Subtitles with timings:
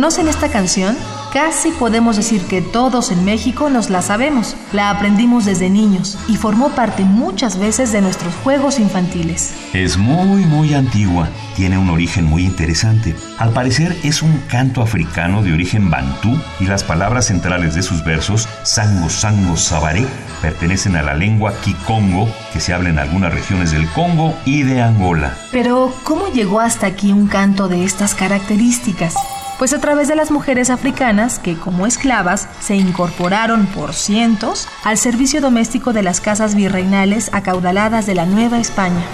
[0.00, 0.96] ¿Conocen esta canción?
[1.30, 4.56] Casi podemos decir que todos en México nos la sabemos.
[4.72, 9.52] La aprendimos desde niños y formó parte muchas veces de nuestros juegos infantiles.
[9.74, 11.28] Es muy, muy antigua.
[11.54, 13.14] Tiene un origen muy interesante.
[13.36, 18.02] Al parecer es un canto africano de origen bantú y las palabras centrales de sus
[18.02, 20.06] versos, sango, sango, sabaré,
[20.40, 24.80] pertenecen a la lengua kikongo que se habla en algunas regiones del Congo y de
[24.80, 25.36] Angola.
[25.52, 29.14] Pero, ¿cómo llegó hasta aquí un canto de estas características?
[29.60, 34.96] Pues a través de las mujeres africanas que como esclavas se incorporaron por cientos al
[34.96, 39.04] servicio doméstico de las casas virreinales acaudaladas de la Nueva España.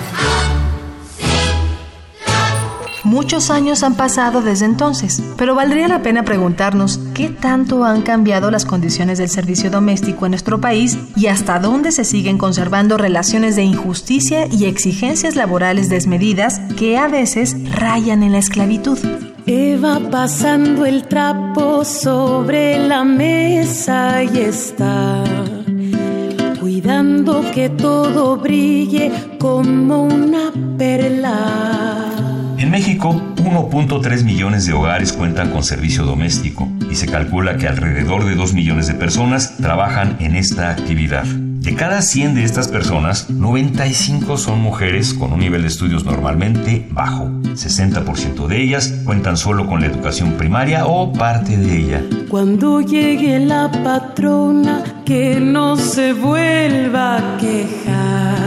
[3.07, 8.51] Muchos años han pasado desde entonces, pero valdría la pena preguntarnos qué tanto han cambiado
[8.51, 13.55] las condiciones del servicio doméstico en nuestro país y hasta dónde se siguen conservando relaciones
[13.55, 18.99] de injusticia y exigencias laborales desmedidas que a veces rayan en la esclavitud.
[19.47, 25.23] Eva pasando el trapo sobre la mesa y está
[26.59, 32.06] cuidando que todo brille como una perla.
[32.77, 38.35] México, 1.3 millones de hogares cuentan con servicio doméstico y se calcula que alrededor de
[38.35, 41.25] 2 millones de personas trabajan en esta actividad.
[41.25, 46.87] De cada 100 de estas personas, 95 son mujeres con un nivel de estudios normalmente
[46.91, 47.31] bajo.
[47.31, 52.03] 60% de ellas cuentan solo con la educación primaria o parte de ella.
[52.29, 58.46] Cuando llegue la patrona, que no se vuelva a quejar.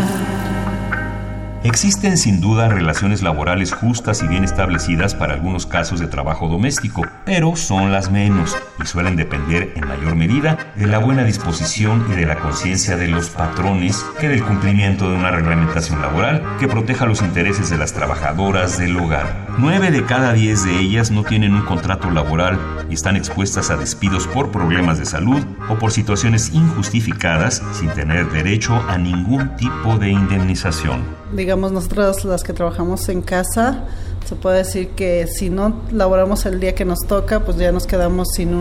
[1.69, 7.03] Existen sin duda relaciones laborales justas y bien establecidas para algunos casos de trabajo doméstico,
[7.25, 12.15] pero son las menos y suelen depender en mayor medida de la buena disposición y
[12.15, 17.05] de la conciencia de los patrones que del cumplimiento de una reglamentación laboral que proteja
[17.05, 19.48] los intereses de las trabajadoras del hogar.
[19.59, 22.57] Nueve de cada diez de ellas no tienen un contrato laboral
[22.89, 28.31] y están expuestas a despidos por problemas de salud o por situaciones injustificadas sin tener
[28.31, 33.85] derecho a ningún tipo de indemnización digamos, nosotros las que trabajamos en casa,
[34.25, 37.87] se puede decir que si no laboramos el día que nos toca, pues ya nos
[37.87, 38.53] quedamos sin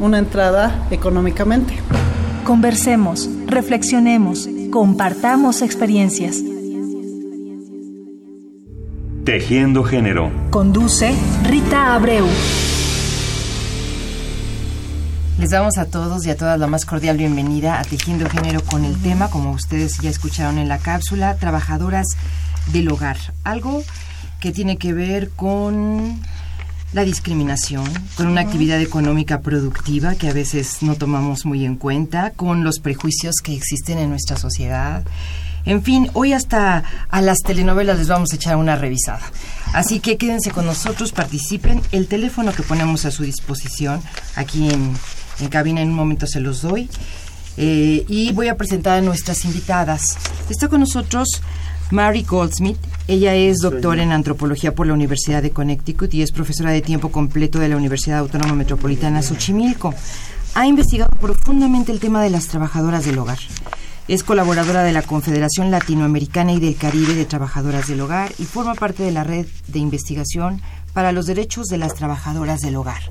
[0.00, 1.74] una entrada económicamente.
[2.44, 6.42] Conversemos, reflexionemos, compartamos experiencias.
[9.26, 10.30] Tejiendo Género.
[10.50, 12.28] Conduce Rita Abreu.
[15.40, 18.84] Les damos a todos y a todas la más cordial bienvenida a Tejiendo Género con
[18.84, 22.06] el tema, como ustedes ya escucharon en la cápsula, trabajadoras
[22.72, 23.16] del hogar.
[23.42, 23.82] Algo
[24.38, 26.20] que tiene que ver con
[26.92, 27.84] la discriminación,
[28.16, 32.78] con una actividad económica productiva que a veces no tomamos muy en cuenta, con los
[32.78, 35.02] prejuicios que existen en nuestra sociedad.
[35.66, 39.20] En fin, hoy hasta a las telenovelas les vamos a echar una revisada.
[39.74, 41.82] Así que quédense con nosotros, participen.
[41.92, 44.00] El teléfono que ponemos a su disposición
[44.36, 44.94] aquí en
[45.40, 46.88] en cabina en un momento se los doy.
[47.56, 50.16] Eh, y voy a presentar a nuestras invitadas.
[50.50, 51.42] Está con nosotros
[51.90, 52.78] Mary Goldsmith.
[53.08, 57.10] Ella es doctora en antropología por la Universidad de Connecticut y es profesora de tiempo
[57.10, 59.94] completo de la Universidad Autónoma Metropolitana Xochimilco.
[60.54, 63.38] Ha investigado profundamente el tema de las trabajadoras del hogar.
[64.08, 68.76] Es colaboradora de la Confederación Latinoamericana y del Caribe de Trabajadoras del Hogar y forma
[68.76, 70.62] parte de la red de investigación
[70.92, 73.02] para los derechos de las trabajadoras del hogar.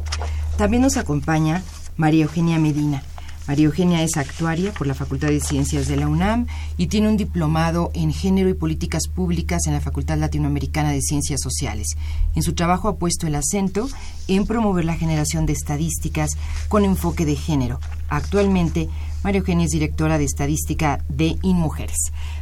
[0.58, 1.64] También nos acompaña
[1.98, 3.04] María Eugenia Medina.
[3.46, 6.48] María Eugenia es actuaria por la Facultad de Ciencias de la UNAM
[6.78, 11.42] y tiene un diplomado en Género y Políticas Públicas en la Facultad Latinoamericana de Ciencias
[11.42, 11.90] Sociales.
[12.36, 13.90] En su trabajo ha puesto el acento
[14.30, 16.32] en promover la generación de estadísticas
[16.70, 17.82] con enfoque de género.
[18.08, 18.90] Actualmente,
[19.26, 21.98] María Eugenia es directora de estadística de InMujeres.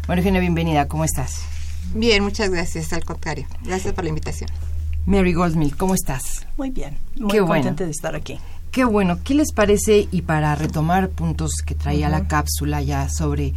[0.06, 0.90] María Eugenia, bienvenida.
[0.90, 1.40] ¿Cómo estás?
[1.96, 2.92] Bien, muchas gracias.
[2.92, 3.48] Al contrario.
[3.64, 4.50] Gracias por la invitación.
[5.06, 6.46] Mary Goldsmith, ¿cómo estás?
[6.58, 6.98] Muy bien.
[7.18, 8.38] Muy contenta de estar aquí.
[8.74, 9.20] Qué bueno.
[9.24, 10.10] ¿Qué les parece?
[10.12, 13.54] Y para retomar puntos que traía la cápsula ya sobre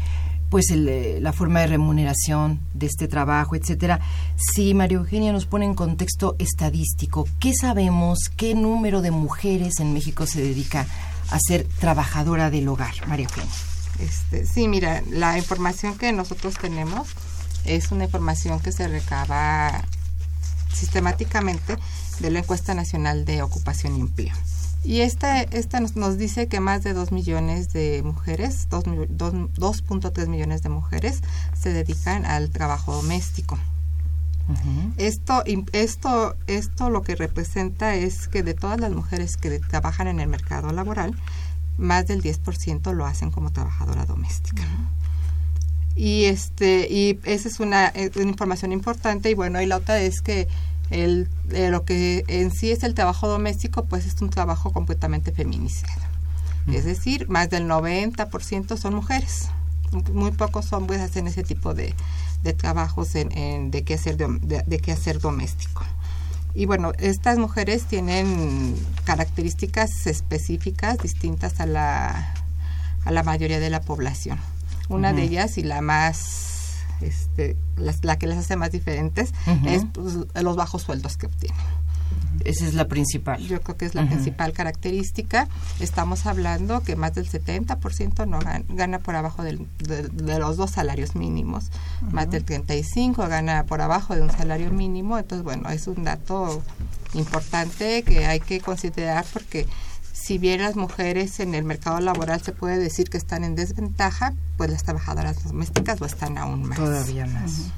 [0.48, 3.98] pues eh, la forma de remuneración de este trabajo, etcétera.
[4.36, 8.30] Si María Eugenia nos pone en contexto estadístico, ¿qué sabemos?
[8.36, 10.86] ¿Qué número de mujeres en México se dedica
[11.30, 13.52] a ser trabajadora del hogar, María Eugenia?
[13.98, 17.08] Este, sí, mira, la información que nosotros tenemos
[17.64, 19.84] es una información que se recaba
[20.72, 21.76] sistemáticamente
[22.20, 24.34] de la encuesta nacional de ocupación y empleo.
[24.84, 30.68] Y esta, esta nos, dice que más de 2 millones de mujeres, 2.3 millones de
[30.68, 31.22] mujeres
[31.58, 33.58] se dedican al trabajo doméstico.
[34.96, 40.20] Esto, esto, esto lo que representa es que de todas las mujeres que trabajan en
[40.20, 41.14] el mercado laboral,
[41.78, 44.62] más del 10% lo hacen como trabajadora doméstica.
[45.94, 50.20] Y este y esa es una, una, información importante y bueno, y la otra es
[50.20, 50.46] que
[50.90, 55.32] el, eh, lo que en sí es el trabajo doméstico, pues es un trabajo completamente
[55.32, 56.02] feminizado.
[56.72, 59.48] Es decir, más del 90% son mujeres.
[60.12, 61.94] Muy pocos hombres hacen ese tipo de,
[62.42, 65.84] de trabajos en, de, qué hacer de, de qué hacer doméstico.
[66.54, 68.74] Y bueno, estas mujeres tienen
[69.04, 72.34] características específicas distintas a la,
[73.04, 74.38] a la mayoría de la población.
[74.88, 76.56] Una de ellas y la más
[77.00, 79.32] este, la, que les hace más diferentes
[79.66, 81.60] es pues, los bajos sueldos que obtienen.
[82.44, 83.40] Esa es la principal.
[83.40, 85.48] Yo creo que es la principal característica.
[85.80, 88.38] Estamos hablando que más del 70% no
[88.68, 89.58] gana, por abajo de,
[90.38, 91.70] los dos salarios mínimos.
[92.12, 95.18] Más del 35% gana por abajo de un salario mínimo.
[95.18, 96.62] Entonces, bueno, es un dato
[97.14, 99.66] importante que hay que considerar porque
[100.12, 104.34] si bien las mujeres en el mercado laboral se puede decir que están en desventaja,
[104.56, 106.78] pues las trabajadoras domésticas lo están aún más.
[106.78, 107.70] Todavía más.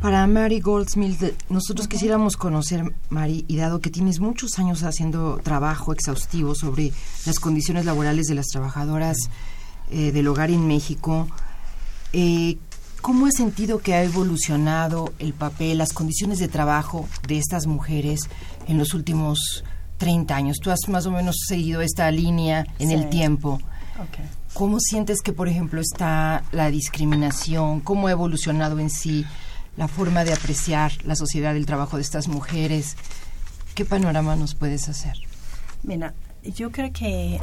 [0.00, 5.92] Para Mary Goldsmith, nosotros quisiéramos conocer, Mary, y dado que tienes muchos años haciendo trabajo
[5.92, 6.92] exhaustivo sobre
[7.24, 9.16] las condiciones laborales de las trabajadoras
[9.90, 11.28] eh, del hogar en México,
[12.12, 12.58] eh,
[13.00, 18.20] ¿cómo has sentido que ha evolucionado el papel, las condiciones de trabajo de estas mujeres
[18.68, 19.64] en los últimos
[19.98, 20.58] 30 años.
[20.62, 23.60] Tú has más o menos seguido esta línea en el tiempo.
[24.52, 27.80] ¿Cómo sientes que, por ejemplo, está la discriminación?
[27.80, 29.24] ¿Cómo ha evolucionado en sí
[29.76, 32.96] la forma de apreciar la sociedad del trabajo de estas mujeres?
[33.74, 35.16] ¿Qué panorama nos puedes hacer?
[35.82, 37.40] Mira, yo creo que,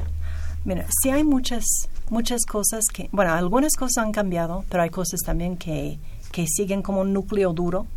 [0.66, 1.64] mira, sí hay muchas,
[2.10, 6.00] muchas cosas que, bueno, algunas cosas han cambiado, pero hay cosas también que,
[6.32, 7.88] que siguen como un núcleo duro,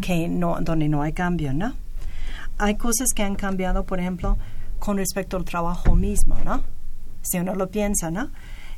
[0.00, 1.74] que no, donde no hay cambio, ¿no?
[2.60, 4.36] hay cosas que han cambiado, por ejemplo,
[4.78, 6.62] con respecto al trabajo mismo, ¿no?
[7.22, 8.30] Si uno lo piensa, ¿no?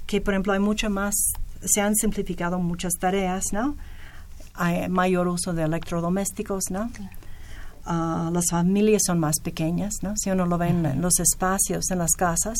[0.06, 1.14] Que, por ejemplo, hay mucho más,
[1.64, 3.76] se han simplificado muchas tareas, ¿no?
[4.54, 6.90] Hay mayor uso de electrodomésticos, ¿no?
[7.84, 10.16] Ah, las familias son más pequeñas, ¿no?
[10.16, 12.58] Si uno lo ve en, los espacios, en las casas,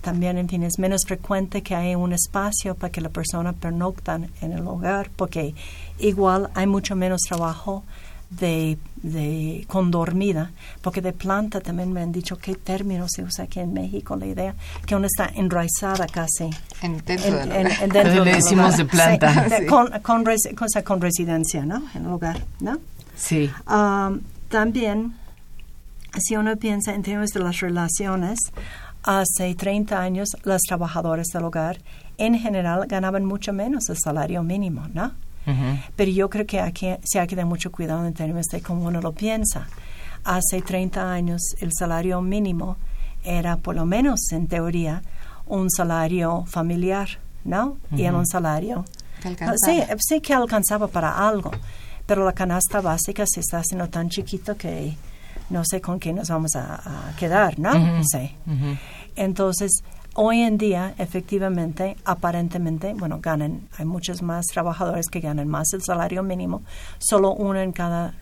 [0.00, 4.18] también, en fin, es menos frecuente que haya un espacio para que la persona pernocta
[4.40, 5.54] en el hogar, porque
[5.98, 7.84] igual hay mucho menos trabajo
[8.30, 10.50] de, de condormida,
[10.82, 14.26] porque de planta también me han dicho qué término se usa aquí en México, la
[14.26, 16.50] idea que uno está enraizada casi.
[16.82, 19.50] En, dentro en, dentro le decimos de planta.
[19.68, 20.24] con, con,
[20.56, 21.82] cosa, con residencia, ¿no?
[21.94, 22.78] En el hogar, ¿no?
[23.16, 23.50] Sí.
[23.68, 25.14] Um, también,
[26.18, 28.38] si uno piensa en términos de las relaciones,
[29.02, 31.78] hace 30 años las trabajadoras del hogar
[32.18, 35.12] en general ganaban mucho menos el salario mínimo, ¿no?
[35.94, 38.84] Pero yo creo que aquí se hay que tener mucho cuidado en términos de cómo
[38.84, 39.66] uno lo piensa.
[40.24, 42.76] Hace 30 años el salario mínimo
[43.22, 45.02] era, por lo menos en teoría,
[45.46, 47.08] un salario familiar,
[47.44, 47.78] ¿no?
[47.92, 48.84] Y era un salario...
[49.64, 51.50] sí, sí que alcanzaba para algo,
[52.06, 54.96] pero la canasta básica se está haciendo tan chiquito que
[55.50, 57.72] no sé con qué nos vamos a, quedar, ¿no?
[58.04, 58.34] Sí.
[59.14, 59.82] Entonces,
[60.18, 65.82] Hoy en día, efectivamente, aparentemente, bueno, ganan, hay muchos más trabajadores que ganan más el
[65.82, 66.62] salario mínimo,
[66.98, 68.14] solo uno en cada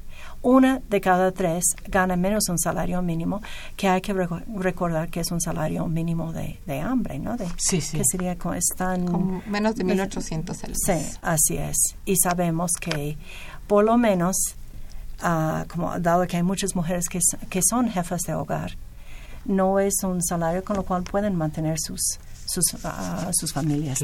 [0.43, 3.41] una de cada tres gana menos un salario mínimo,
[3.77, 7.37] que hay que recordar que es un salario mínimo de, hambre, ¿no?
[7.37, 7.99] De, sí, sí.
[7.99, 11.77] Que sería con, están, menos de 1.800 al Sí, así es.
[12.05, 13.17] Y sabemos que
[13.69, 14.35] por lo menos,
[15.23, 18.77] uh, como dado que hay muchas mujeres que, que son jefas de hogar,
[19.45, 24.01] no es un salario con lo cual pueden mantener sus, sus, ah, sus familias.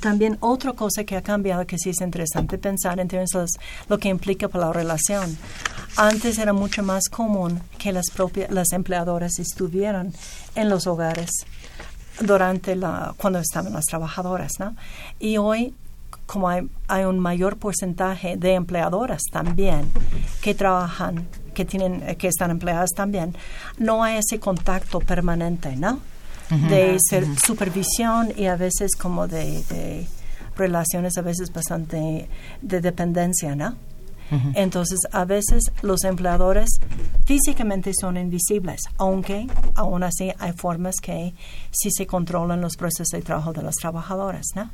[0.00, 3.46] también otra cosa que ha cambiado que sí es interesante pensar en términos de
[3.88, 5.36] lo que implica para la relación.
[5.96, 10.12] Antes era mucho más común que las propias las empleadoras estuvieran
[10.54, 11.30] en los hogares
[12.20, 14.74] durante la cuando estaban las trabajadoras, ¿no?
[15.18, 15.74] Y hoy
[16.26, 19.90] como hay, hay un mayor porcentaje de empleadoras también
[20.42, 23.34] que trabajan que tienen eh, que están empleadas también
[23.78, 26.00] no hay ese contacto permanente no
[26.68, 26.96] de
[27.44, 30.06] supervisión y a veces como de,
[30.54, 32.28] relaciones a veces bastante
[32.62, 33.74] de dependencia no
[34.54, 36.68] Entonces, a veces los empleadores
[37.24, 39.46] físicamente son invisibles, aunque
[39.76, 41.32] aún así hay formas que
[41.70, 44.68] sí se controlan los procesos de trabajo de las trabajadoras, ¿no?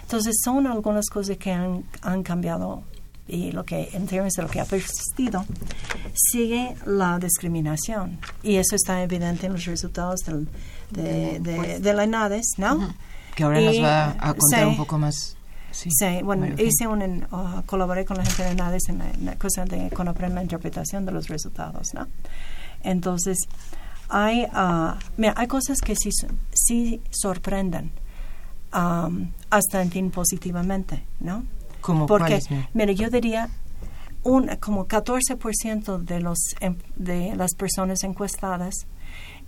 [0.00, 2.84] Entonces, son algunas cosas que han, han cambiado
[3.28, 5.44] y lo que en términos de lo que ha persistido
[6.14, 10.48] sigue la discriminación y eso está evidente en los resultados del,
[10.90, 12.94] de, de, de la ENADES, ¿no?
[13.34, 14.64] Que ahora nos va a contar sí.
[14.64, 15.36] un poco más.
[15.72, 19.24] Sí, Sí, bueno, hice un, uh, colaboré con la gente de NADES en la, en
[19.26, 22.06] la cosa de conocer la interpretación de los resultados, ¿no?
[22.82, 23.36] Entonces,
[24.08, 24.46] hay,
[25.16, 26.10] mira, hay cosas que sí,
[26.52, 27.90] sí sorprenden,
[28.72, 31.44] um, hasta en fin positivamente, ¿no?
[31.86, 32.40] ¿Cómo Porque,
[32.74, 33.48] mira, yo diría
[34.24, 38.74] un, como 14% de, los, em- de las personas encuestadas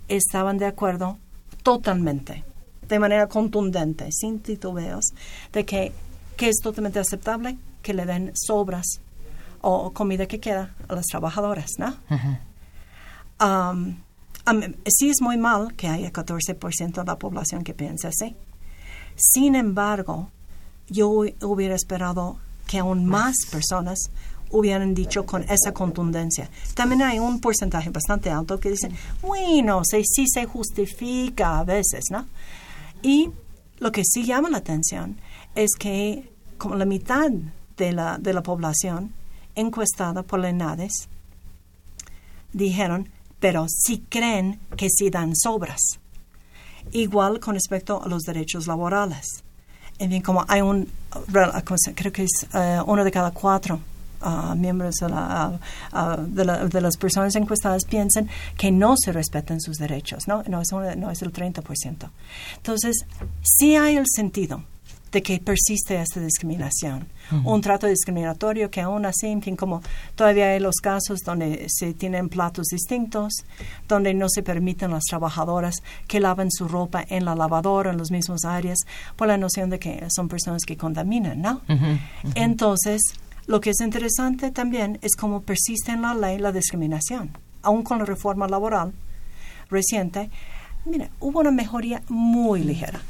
[0.07, 1.17] estaban de acuerdo
[1.63, 2.45] totalmente,
[2.87, 5.11] de manera contundente, sin titubeos,
[5.51, 5.91] de que,
[6.37, 9.01] que es totalmente aceptable que le den sobras
[9.59, 11.93] o comida que queda a las trabajadoras, ¿no?
[13.41, 13.97] Um,
[14.85, 18.33] sí es muy mal que haya 14% de la población que piense así.
[19.15, 20.31] Sin embargo,
[20.89, 24.09] yo hu- hubiera esperado que aún más personas
[24.51, 26.49] hubieran dicho con esa contundencia.
[26.73, 28.91] También hay un porcentaje bastante alto que dicen,
[29.21, 32.25] bueno, sí, sí se justifica a veces, ¿no?
[33.01, 33.29] Y
[33.79, 35.17] lo que sí llama la atención
[35.55, 37.29] es que como la mitad
[37.77, 39.13] de la, de la población
[39.55, 41.07] encuestada por la ENADES
[42.53, 45.79] dijeron, pero sí creen que sí dan sobras.
[46.91, 49.43] Igual con respecto a los derechos laborales.
[49.99, 50.87] En fin, como hay un,
[51.95, 53.79] creo que es eh, uno de cada cuatro
[54.21, 55.59] ah, miembros de, la,
[55.91, 60.43] ah, de, la- de las personas encuestadas piensan que no se respetan sus derechos, ¿no?
[60.47, 62.09] No es, uno- no es el 30%.
[62.57, 63.05] Entonces,
[63.43, 64.63] sí hay el sentido
[65.11, 67.07] de que persiste esta discriminación.
[67.43, 69.83] Un trato discriminatorio que aún así, en fin, como
[70.15, 73.33] todavía hay los casos donde se tienen platos distintos,
[73.87, 75.75] donde no se permiten las trabajadoras
[76.07, 78.79] que laven su ropa en la lavadora, en las mismas áreas,
[79.15, 81.61] por la noción de que son personas que contaminan, ¿no?
[82.33, 83.01] Entonces,
[83.45, 87.37] lo que es interesante también es cómo persiste en la ley la discriminación.
[87.61, 88.93] Aún con la reforma laboral
[89.69, 90.31] reciente,
[90.85, 93.01] mira, hubo una mejoría muy ligera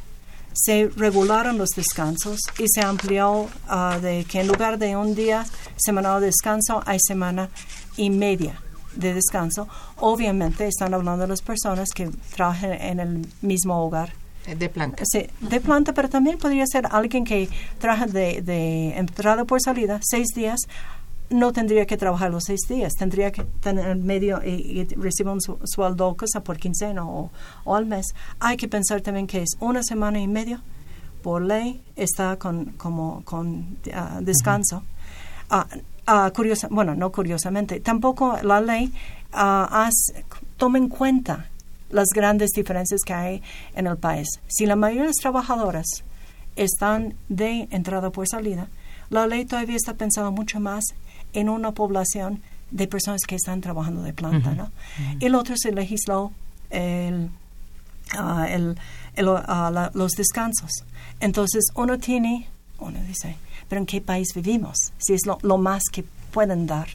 [0.62, 5.46] se regularon los descansos y se amplió ah, de que en lugar de un día
[5.78, 7.50] semanal de descanso hay semana
[7.96, 8.60] y media
[8.96, 9.68] de descanso.
[9.98, 14.12] Obviamente están hablando de las personas que trabajan en el mismo hogar.
[14.46, 15.04] Eh, De planta.
[15.06, 20.00] Sí, de planta, pero también podría ser alguien que trabaja de, de entrada por salida,
[20.02, 20.60] seis días,
[21.30, 25.42] no tendría que trabajar los seis días, tendría que tener medio y, y recibe un
[25.42, 27.30] su- sueldo cosa por quincena o,
[27.66, 28.08] o al mes.
[28.40, 30.62] Hay que pensar también que es una semana y medio,
[31.22, 34.84] por ley, está con, como, con ah, descanso.
[35.50, 38.92] Ah, curiosa, bueno, no curiosamente, tampoco la ley
[40.58, 41.46] toma en cuenta
[41.92, 43.44] las grandes diferencias que hay
[43.76, 44.28] en el país.
[44.48, 45.86] Si la mayoría de las trabajadoras
[46.56, 48.70] están de entrada por salida,
[49.10, 50.84] la ley todavía está pensando mucho más
[51.34, 54.72] en una población de personas que están trabajando de planta, ¿no?
[55.20, 56.32] Y el otro se legisló
[56.70, 57.30] el,
[58.18, 58.78] ah, el-
[59.16, 60.72] el, ah, la- los descansos.
[61.20, 62.48] Entonces uno tiene,
[62.80, 64.78] uno dice, pero ¿en qué país vivimos?
[65.00, 66.88] Si es lo, lo más que pueden dar.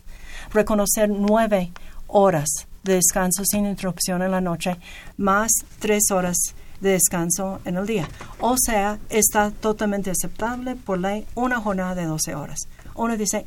[0.52, 1.70] Reconocer nueve
[2.06, 2.48] horas
[2.84, 4.76] de descanso sin interrupción en la noche,
[5.16, 6.36] más tres horas
[6.80, 8.08] de descanso en el día.
[8.40, 12.58] O sea, está totalmente aceptable por ley una jornada de 12 horas.
[12.94, 13.46] Uno dice,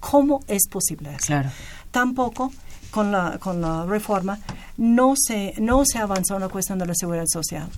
[0.00, 1.26] ¿cómo es posible eso?
[1.26, 1.50] Claro.
[1.90, 2.52] Tampoco
[2.90, 4.38] con la, con la reforma
[4.76, 7.68] no se, no se avanzó en la cuestión de la seguridad social.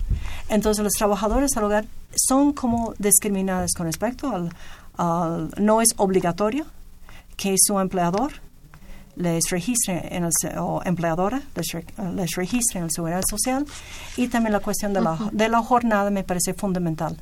[0.49, 1.85] Entonces, los trabajadores del hogar
[2.15, 4.49] son como discriminados con respecto al,
[4.97, 6.65] al- no es obligatorio
[7.37, 8.31] que su empleador
[9.15, 11.85] les registre en el, o empleadora les, re-
[12.15, 13.65] les registre en la seguridad social
[14.15, 17.17] y también la cuestión de la, de la jornada me parece fundamental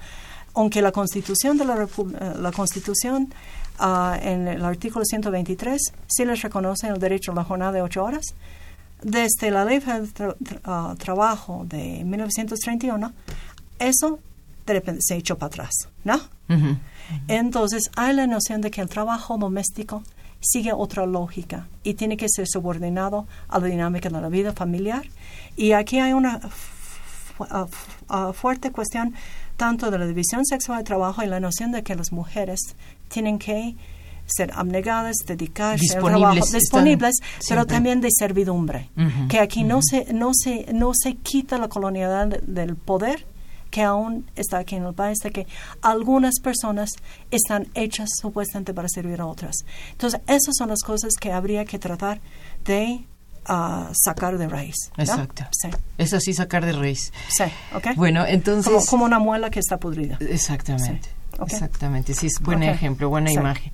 [0.53, 3.33] aunque la constitución de la, Repu- eh, la constitución
[3.79, 8.03] ah, en el artículo 123 sí les reconoce el derecho a la jornada de ocho
[8.03, 8.25] horas
[9.01, 13.13] desde la ley de tra- tra- ah, trabajo de 1931
[13.79, 14.19] eso
[14.65, 15.71] de repente se echó para atrás
[16.03, 16.15] ¿no?
[16.49, 16.77] Ujú.
[17.27, 20.03] Entonces hay la noción de que el trabajo doméstico
[20.41, 25.03] sigue otra lógica y tiene que ser subordinado a la dinámica de la vida familiar.
[25.57, 29.13] Y aquí hay una fu- ah, fu- fuerte cuestión
[29.57, 32.59] tanto de la división sexual de trabajo y la noción de que las mujeres
[33.09, 33.75] tienen que
[34.25, 37.15] ser abnegadas, dedicarse al Disponibles, trabajo, disponibles,
[37.47, 38.89] pero también de servidumbre.
[39.27, 43.25] Que aquí no se no se no se quita la colonialidad de- del poder,
[43.71, 45.47] que aún está aquí en el país, de que
[45.81, 46.91] algunas personas
[47.31, 49.55] están hechas supuestamente para servir a otras.
[49.91, 52.19] Entonces, esas son las cosas que habría que tratar
[52.65, 53.03] de
[53.45, 54.75] ah, sacar de raíz.
[54.97, 55.43] Exacto.
[55.51, 57.11] Sí, Es así sacar de raíz.
[57.29, 57.43] sí,
[57.75, 57.95] ¿ok?
[57.95, 58.71] Bueno, entonces...
[58.71, 60.17] como, como una muela que está podrida.
[60.19, 61.09] Exactamente.
[61.09, 61.15] Sí,
[61.45, 62.13] Exactamente.
[62.13, 63.71] Sí, es buen ejemplo, buena imagen.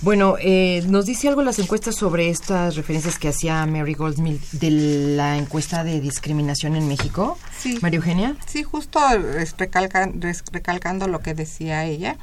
[0.00, 4.70] Bueno, eh, nos dice algo las encuestas sobre estas referencias que hacía Mary Goldsmith de
[5.16, 7.38] la encuesta de discriminación en México.
[7.56, 7.78] Sí.
[7.82, 8.36] María Eugenia.
[8.46, 12.16] Sí, justo recalcan- recalcando lo que decía ella,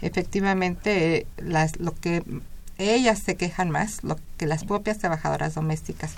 [0.00, 2.22] efectivamente las, lo que
[2.78, 6.12] ellas se quejan más, lo que las propias trabajadoras domésticas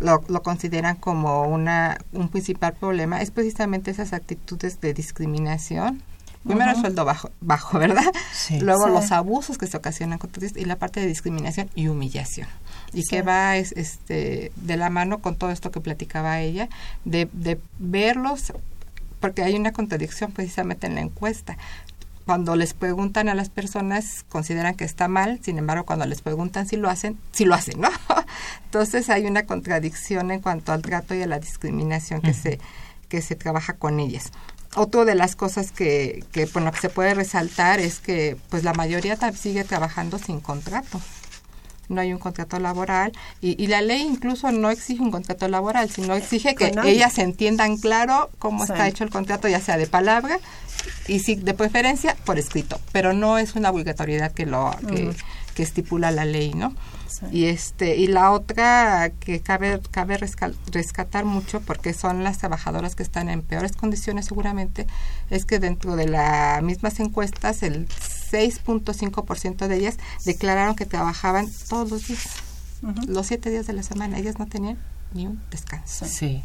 [0.00, 6.02] lo, lo consideran como una un principal problema es precisamente esas actitudes de discriminación.
[6.44, 8.04] Primero el sueldo bajo, bajo, ¿verdad?
[8.32, 8.58] Sí.
[8.60, 8.92] Luego Sí.
[8.92, 12.48] los abusos que se ocasionan contra ellos y la parte de discriminación y humillación.
[12.92, 13.08] Y Sí.
[13.10, 16.68] que va es, este, de la mano con todo esto que platicaba ella,
[17.04, 18.52] de, de verlos,
[19.20, 21.56] porque hay una contradicción precisamente en la encuesta.
[22.26, 26.66] Cuando les preguntan a las personas, consideran que está mal, sin embargo, cuando les preguntan
[26.68, 27.88] si lo hacen, sí lo hacen, ¿no?
[28.64, 32.58] Entonces hay una contradicción en cuanto al trato y a la discriminación que, se,
[33.08, 34.32] que se trabaja con ellas.
[34.74, 38.72] Otra de las cosas que, que, bueno, que se puede resaltar es que pues la
[38.72, 41.00] mayoría sigue trabajando sin contrato.
[41.88, 43.12] No hay un contrato laboral
[43.42, 47.76] y, y la ley incluso no exige un contrato laboral, sino exige que ellas entiendan
[47.76, 48.72] claro cómo Sí.
[48.72, 50.38] está hecho el contrato, ya sea de palabra
[51.06, 55.12] y si de preferencia por escrito, pero no es una obligatoriedad que lo que,
[55.54, 56.74] que estipula la ley, ¿no?
[57.20, 57.26] Sí.
[57.30, 63.02] Y este y la otra que cabe cabe rescatar mucho porque son las trabajadoras que
[63.02, 64.86] están en peores condiciones seguramente
[65.30, 71.90] es que dentro de las mismas encuestas el 6.5% de ellas declararon que trabajaban todos
[71.90, 72.26] los días,
[73.06, 74.78] los siete días de la semana, ellas no tenían
[75.12, 76.06] ni un descanso.
[76.06, 76.42] Sí.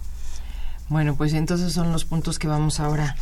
[0.89, 3.15] Bueno, pues entonces son los puntos que vamos ahora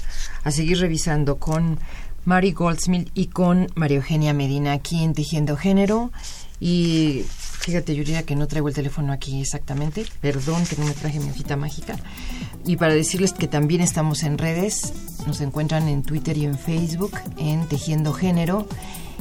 [0.44, 1.80] a seguir revisando con
[2.24, 6.12] Mary Goldsmith y con María Eugenia Medina aquí en Tejiendo Género.
[6.60, 10.06] Y fíjate, Yuridia, que no traigo el teléfono aquí exactamente.
[10.22, 11.98] Perdón que no me traje mi hojita mágica.
[12.66, 14.94] Y para decirles que también estamos en redes,
[15.28, 18.68] nos encuentran en Twitter y en Facebook en Tejiendo Género.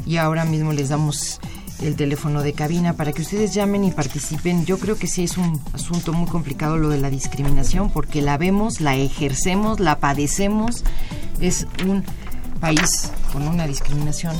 [0.06, 1.40] Y ahora mismo les damos
[1.82, 4.64] el teléfono de cabina para que ustedes llamen y participen.
[4.64, 8.38] Yo creo que sí es un asunto muy complicado lo de la discriminación porque la
[8.38, 10.84] vemos, la ejercemos, la padecemos.
[11.40, 12.04] Es un
[12.64, 14.34] país con una discriminación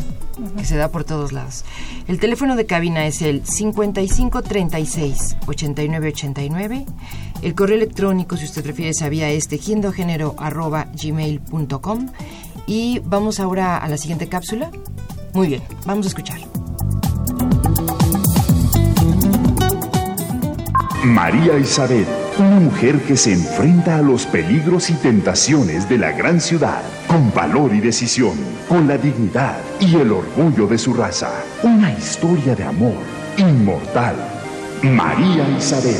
[0.56, 1.62] que se da por todos lados.
[2.08, 6.86] El teléfono de cabina es el 5536 8989.
[7.42, 9.46] El correo electrónico, si usted prefiere, sabía es
[11.02, 12.08] gmail.com.
[12.66, 14.70] Y vamos ahora a la siguiente cápsula.
[15.34, 16.40] Muy bien, vamos a escuchar.
[21.04, 22.06] María Isabel,
[22.38, 27.32] una mujer que se enfrenta a los peligros y tentaciones de la gran ciudad, con
[27.32, 28.32] valor y decisión,
[28.68, 31.30] con la dignidad y el orgullo de su raza.
[31.62, 32.96] Una historia de amor
[33.36, 34.16] inmortal.
[34.82, 35.96] María Isabel.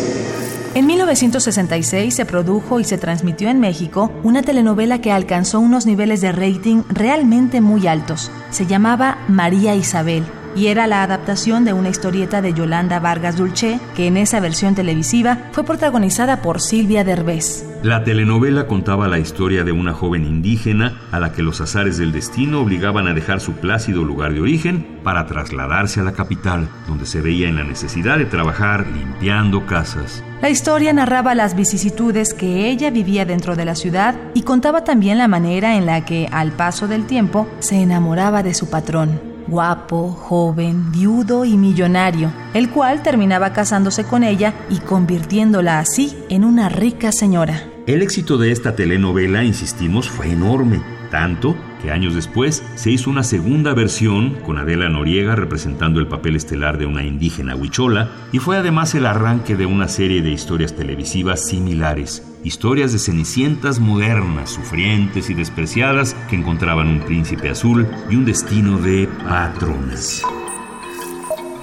[0.75, 6.21] En 1966 se produjo y se transmitió en México una telenovela que alcanzó unos niveles
[6.21, 8.33] de rating realmente muy altos.
[8.51, 10.25] Se llamaba María Isabel
[10.57, 14.75] y era la adaptación de una historieta de Yolanda Vargas Dulce, que en esa versión
[14.75, 17.67] televisiva fue protagonizada por Silvia Derbez.
[17.83, 22.13] La telenovela contaba la historia de una joven indígena a la que los azares del
[22.13, 27.05] destino obligaban a dejar su plácido lugar de origen para trasladarse a la capital, donde
[27.05, 30.25] se veía en la necesidad de trabajar limpiando casas.
[30.41, 35.19] La historia narraba las vicisitudes que ella vivía dentro de la ciudad y contaba también
[35.19, 40.11] la manera en la que, al paso del tiempo, se enamoraba de su patrón guapo,
[40.11, 46.69] joven, viudo y millonario, el cual terminaba casándose con ella y convirtiéndola así en una
[46.69, 47.63] rica señora.
[47.87, 50.81] El éxito de esta telenovela, insistimos, fue enorme,
[51.11, 51.55] tanto
[51.91, 56.87] años después se hizo una segunda versión con Adela Noriega representando el papel estelar de
[56.87, 62.23] una indígena huichola y fue además el arranque de una serie de historias televisivas similares,
[62.45, 68.79] historias de cenicientas modernas, sufrientes y despreciadas que encontraban un príncipe azul y un destino
[68.79, 70.23] de patronas.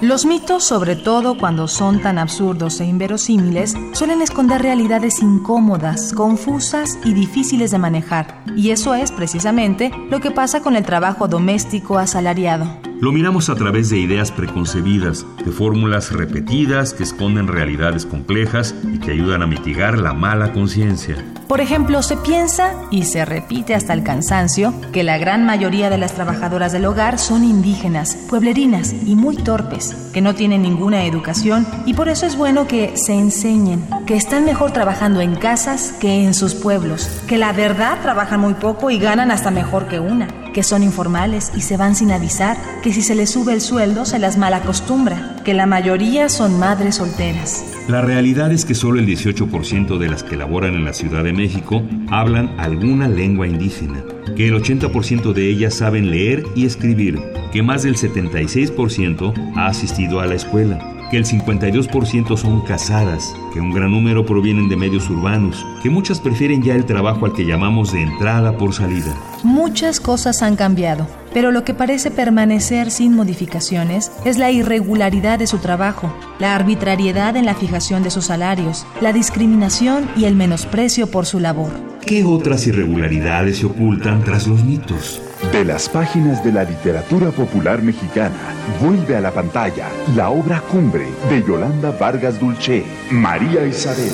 [0.02, 6.98] Los mitos, sobre todo cuando son tan absurdos e inverosímiles, suelen esconder realidades incómodas, confusas
[7.04, 8.42] y difíciles de manejar.
[8.56, 12.91] Y eso es precisamente lo que pasa con el trabajo doméstico asalariado.
[13.02, 19.00] Lo miramos a través de ideas preconcebidas, de fórmulas repetidas que esconden realidades complejas y
[19.00, 21.16] que ayudan a mitigar la mala conciencia.
[21.48, 25.98] Por ejemplo, se piensa y se repite hasta el cansancio que la gran mayoría de
[25.98, 31.66] las trabajadoras del hogar son indígenas, pueblerinas y muy torpes, que no tienen ninguna educación
[31.86, 36.22] y por eso es bueno que se enseñen, que están mejor trabajando en casas que
[36.22, 40.41] en sus pueblos, que la verdad trabajan muy poco y ganan hasta mejor que una
[40.52, 44.04] que son informales y se van sin avisar, que si se les sube el sueldo
[44.04, 47.64] se las malacostumbra, que la mayoría son madres solteras.
[47.88, 51.32] La realidad es que solo el 18% de las que laboran en la Ciudad de
[51.32, 54.04] México hablan alguna lengua indígena,
[54.36, 57.18] que el 80% de ellas saben leer y escribir,
[57.52, 63.60] que más del 76% ha asistido a la escuela, que el 52% son casadas, que
[63.60, 67.44] un gran número provienen de medios urbanos, que muchas prefieren ya el trabajo al que
[67.44, 69.14] llamamos de entrada por salida.
[69.42, 75.46] Muchas cosas han cambiado, pero lo que parece permanecer sin modificaciones es la irregularidad de
[75.46, 81.06] su trabajo, la arbitrariedad en la fijación de sus salarios, la discriminación y el menosprecio
[81.06, 81.70] por su labor.
[82.06, 85.22] ¿Qué otras irregularidades se ocultan tras los mitos?
[85.52, 91.06] De las páginas de la literatura popular mexicana, vuelve a la pantalla la obra cumbre
[91.28, 94.12] de Yolanda Vargas Dulce, María Isabel.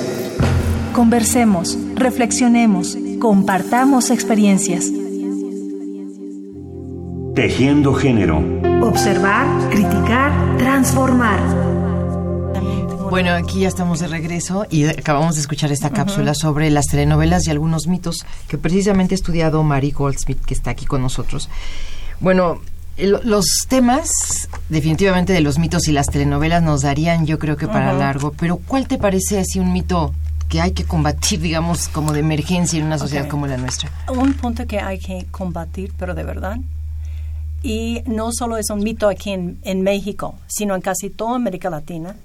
[0.92, 4.90] Conversemos, reflexionemos, compartamos experiencias.
[7.38, 8.42] Tejiendo género.
[8.82, 11.38] Observar, criticar, transformar.
[13.10, 17.46] Bueno, aquí ya estamos de regreso y acabamos de escuchar esta cápsula sobre las telenovelas
[17.46, 21.48] y algunos mitos que precisamente ha estudiado Mary Goldsmith, que está aquí con nosotros.
[22.18, 22.60] Bueno,
[22.96, 27.92] los temas definitivamente de los mitos y las telenovelas nos darían yo creo que para
[27.92, 30.12] largo, pero ¿cuál te parece así un mito
[30.48, 33.92] que hay que combatir, digamos, como de emergencia en una sociedad como la nuestra?
[34.08, 36.58] Un punto que hay que combatir, pero de verdad,
[37.62, 41.70] y no solo es un mito aquí en, en México, sino en casi toda América
[41.70, 42.16] Latina,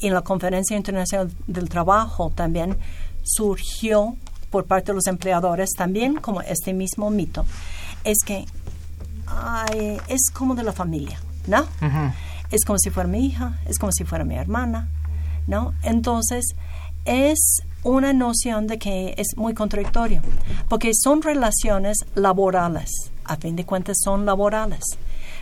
[0.00, 2.76] en la Conferencia Internacional del Trabajo también
[3.24, 4.16] surgió
[4.50, 7.44] por parte de los empleadores también como este mismo mito.
[8.04, 8.46] Es que
[10.08, 11.66] es como de la familia, ¿no?
[12.50, 14.88] Es como si fuera mi hija, es como si fuera mi hermana,
[15.46, 15.74] ¿no?
[15.82, 16.54] Entonces,
[17.04, 20.22] es una noción de que es muy contradictorio,
[20.68, 22.90] porque son relaciones laborales,
[23.28, 24.82] a fin de cuentas son laborales,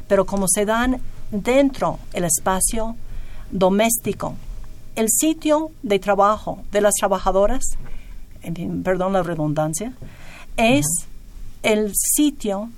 [0.06, 2.96] pero como se dan dentro el espacio
[3.50, 4.34] doméstico
[4.96, 7.62] el sitio de trabajo de las trabajadoras,
[8.82, 9.92] perdón la redundancia,
[10.56, 10.86] es
[11.62, 12.70] el sitio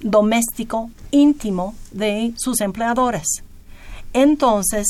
[0.00, 3.26] doméstico íntimo de sus empleadores.
[4.14, 4.86] Entonces,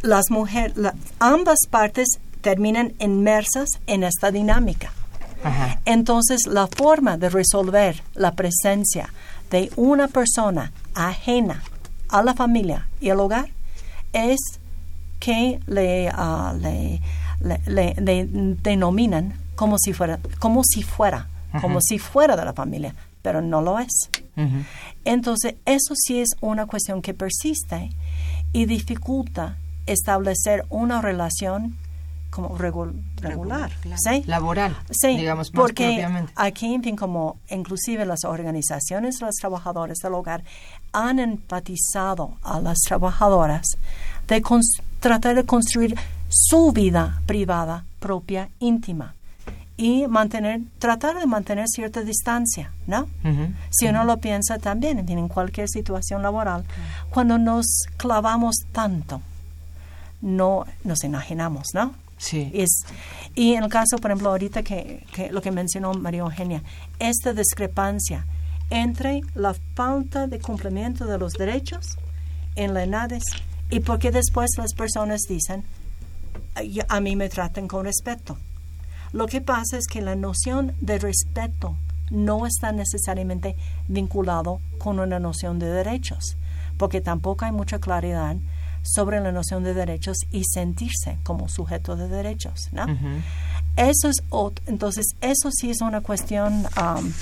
[0.00, 0.74] las mujeres,
[1.18, 2.08] ambas partes
[2.40, 4.92] terminan inmersas en esta dinámica.
[5.84, 9.12] Entonces, la forma de resolver la presencia
[9.50, 11.62] de una persona ajena
[12.08, 13.48] a la familia y al hogar
[14.12, 14.38] es
[15.20, 17.00] que le, ah, le,
[18.62, 21.28] denominan como si fuera, como si fuera,
[21.60, 24.10] como si fuera de la familia, pero no lo es.
[25.04, 27.90] Entonces, eso sí es una cuestión que persiste
[28.52, 31.76] y dificulta establecer una relación
[32.38, 34.22] como regular, ¿sí?
[34.26, 40.44] laboral, sí, digamos porque aquí, en fin, como inclusive las organizaciones, los trabajadores del hogar
[40.92, 43.66] han empatizado a las trabajadoras
[44.28, 44.40] de
[45.00, 45.96] tratar de construir
[46.28, 49.14] su vida privada propia, íntima
[49.76, 53.08] y mantener, tratar de mantener cierta distancia, ¿no?
[53.70, 56.64] Si uno lo piensa también en cualquier situación laboral,
[57.10, 59.22] cuando nos clavamos tanto,
[60.20, 61.94] no nos enajenamos, ¿no?
[62.18, 62.50] Sí.
[62.52, 62.82] Es,
[63.34, 66.62] y en el caso, por ejemplo, ahorita que, que lo que mencionó María Eugenia,
[66.98, 68.26] esta discrepancia
[68.70, 71.96] entre la falta de cumplimiento de los derechos
[72.56, 73.24] en la ENADES
[73.70, 75.64] y porque después las personas dicen,
[76.88, 78.36] a mí me tratan con respeto.
[79.12, 81.76] Lo que pasa es que la noción de respeto
[82.10, 86.36] no está necesariamente vinculado con una noción de derechos,
[86.76, 88.36] porque tampoco hay mucha claridad
[88.90, 92.86] sobre la noción de derechos y sentirse como sujeto de derechos, ¿no?
[93.76, 94.16] Eso es
[94.66, 97.12] entonces eso sí es una cuestión um,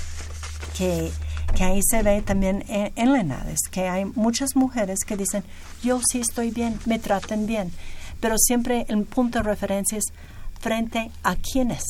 [0.76, 1.10] que,
[1.54, 5.44] que, ahí se ve también en, en la ENADES, que hay muchas mujeres que dicen
[5.82, 7.72] yo sí estoy bien, me traten bien,
[8.20, 10.04] pero siempre el punto de referencia es
[10.60, 11.84] frente a quienes,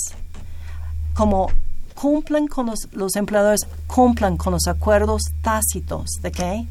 [1.15, 1.51] como
[1.95, 6.67] cumplen con los, los empleadores, cumplan con los acuerdos tácitos de que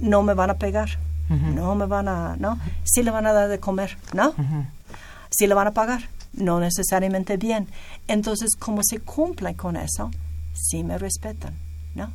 [0.00, 2.58] no me van a pegar no me van a, ¿no?
[2.84, 4.34] Sí le van a dar de comer, ¿no?
[5.30, 7.68] Sí le van a pagar, no necesariamente bien.
[8.06, 10.10] Entonces, como se cumple con eso,
[10.54, 11.54] sí me respetan,
[11.94, 12.10] ¿no?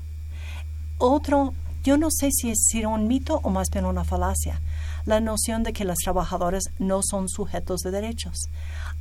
[0.97, 4.59] otro, yo no sé si es un mito o más bien una falacia,
[5.05, 8.37] la noción de que las trabajadoras no son sujetos de derechos.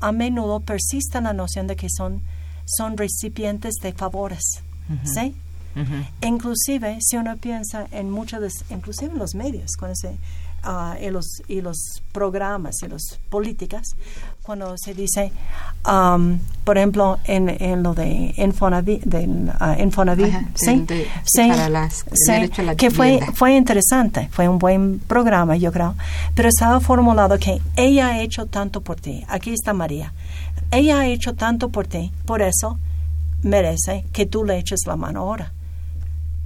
[0.00, 2.22] A menudo persiste la noción de que son,
[2.66, 4.62] son recipientes de favores.
[5.04, 5.34] ¿Sí?
[6.20, 10.16] Inclusive, si uno piensa en muchos, de, inclusive en los medios, cuando se,
[10.64, 13.88] uh, y, los, y los programas y las políticas,
[14.42, 15.32] cuando se dice,
[15.86, 20.80] um, por ejemplo, en, en lo de Infonavit, de, uh, Infonavit ¿sí?
[20.80, 25.94] De, sí, para las, sí, que fue, fue interesante, fue un buen programa, yo creo,
[26.34, 30.12] pero estaba formulado que ella ha hecho tanto por ti, aquí está María,
[30.70, 32.78] ella ha hecho tanto por ti, por eso
[33.42, 35.52] merece que tú le eches la mano ahora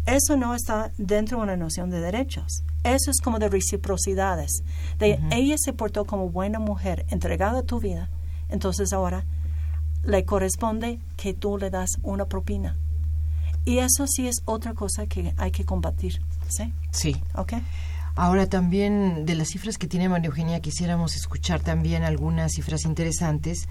[0.06, 2.62] eso no está dentro de una noción de derechos.
[2.84, 4.62] Eso es como de reciprocidades.
[4.98, 8.08] De ella se portó como buena mujer, entregada a tu vida.
[8.48, 9.24] Entonces ahora
[10.04, 12.76] le corresponde que tú le das una propina.
[13.64, 16.22] Y eso sí es otra cosa que hay que combatir.
[16.48, 16.72] ¿Sí?
[16.92, 17.16] Sí.
[17.34, 17.54] ¿Ok?
[18.14, 23.68] Ahora también de las cifras que tiene María Eugenia quisiéramos escuchar también algunas cifras interesantes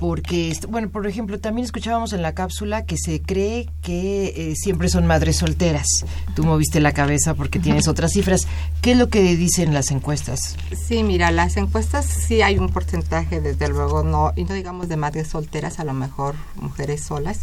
[0.00, 4.88] porque, bueno, por ejemplo, también escuchábamos en la cápsula que se cree que eh, siempre
[4.88, 5.86] son madres solteras.
[6.34, 8.46] Tú moviste la cabeza porque tienes otras cifras.
[8.82, 10.56] ¿Qué es lo que dicen las encuestas?
[10.72, 14.96] Sí, mira, las encuestas sí hay un porcentaje, desde luego, no, y no digamos de
[14.96, 17.40] madres solteras, a lo mejor mujeres solas,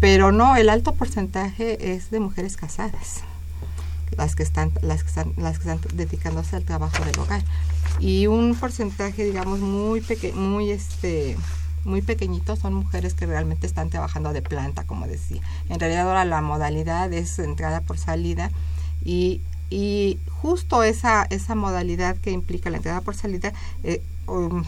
[0.00, 3.22] pero no, el alto porcentaje es de mujeres casadas
[4.16, 7.42] las que están las que están las que están dedicándose al trabajo del hogar
[7.98, 11.36] y un porcentaje digamos muy pequeño muy este
[11.86, 15.40] muy pequeñitos son mujeres que realmente están trabajando de planta, como decía.
[15.68, 18.50] En realidad ahora la modalidad es entrada por salida
[19.04, 23.52] y, y justo esa, esa modalidad que implica la entrada por salida
[23.84, 24.64] eh, um,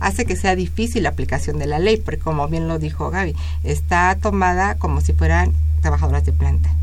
[0.00, 3.34] hace que sea difícil la aplicación de la ley, porque como bien lo dijo Gaby,
[3.62, 6.74] está tomada como si fueran trabajadoras de planta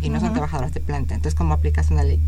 [0.00, 1.14] y no son trabajadoras de planta.
[1.14, 2.20] Entonces, ¿cómo aplicas una ley?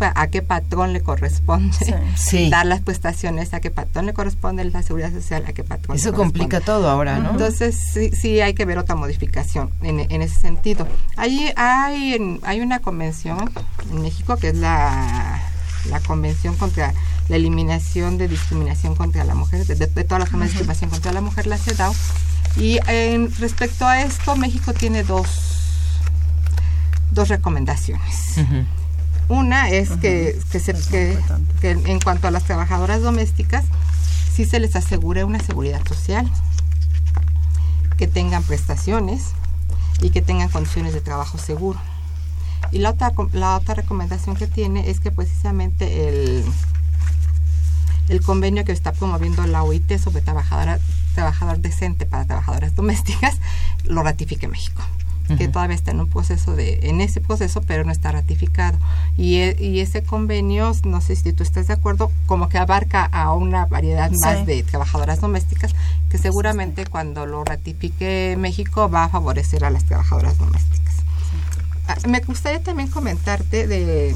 [0.00, 1.76] A qué patrón le corresponde
[2.50, 5.96] dar las prestaciones, a qué patrón le corresponde la seguridad social, a qué patrón.
[5.96, 7.30] Eso complica todo ahora, ¿no?
[7.30, 10.86] Entonces sí, sí hay que ver otra modificación en, en ese sentido.
[11.16, 13.50] Hay, hay, hay una convención
[13.90, 15.40] en México que es la,
[15.90, 16.92] la Convención contra
[17.28, 21.20] la Eliminación de Discriminación contra la Mujer, de, todas las formas de discriminación contra la
[21.20, 21.94] mujer, la CEDAW.
[22.56, 25.28] Y en, respecto a esto, México tiene dos,
[27.12, 28.38] dos recomendaciones.
[29.28, 31.18] Una es que, se, que,
[31.70, 33.64] en cuanto a las trabajadoras domésticas,
[34.32, 36.30] sí se les asegure una seguridad social,
[37.98, 39.32] que tengan prestaciones
[40.00, 41.78] y que tengan condiciones de trabajo seguro.
[42.72, 46.44] Y la otra, la otra recomendación que tiene es que precisamente el,
[48.08, 50.78] el convenio que está promoviendo la OIT sobre trabajadora,
[51.14, 53.36] trabajador decente para trabajadoras domésticas
[53.84, 54.82] lo ratifique México
[55.36, 58.78] que todavía está en un proceso de, en ese proceso, pero no está ratificado.
[59.16, 63.04] Y, e, y ese convenio, no sé si tú estás de acuerdo, como que abarca
[63.04, 65.74] a una variedad más de trabajadoras domésticas,
[66.10, 70.94] que seguramente cuando lo ratifique México va a favorecer a las trabajadoras domésticas.
[71.86, 74.14] Ah, me gustaría también comentarte de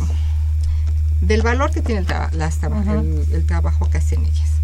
[1.20, 4.61] del valor que tiene el, las el trabajo que hacen ellas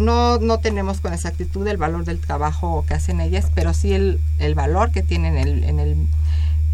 [0.00, 4.20] no, no tenemos con exactitud el valor del trabajo que hacen ellas, pero sí el,
[4.38, 6.06] el valor que tienen en el, en el,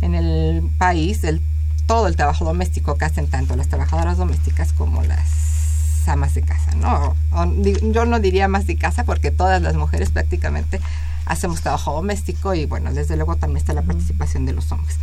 [0.01, 1.43] en el país, el,
[1.87, 6.73] todo el trabajo doméstico que hacen tanto las trabajadoras domésticas como las amas de casa,
[6.77, 7.17] ¿no?
[7.93, 10.81] yo no diría más de casa porque todas las mujeres prácticamente
[11.25, 14.99] hacemos trabajo doméstico y bueno, desde luego también está la participación de los hombres.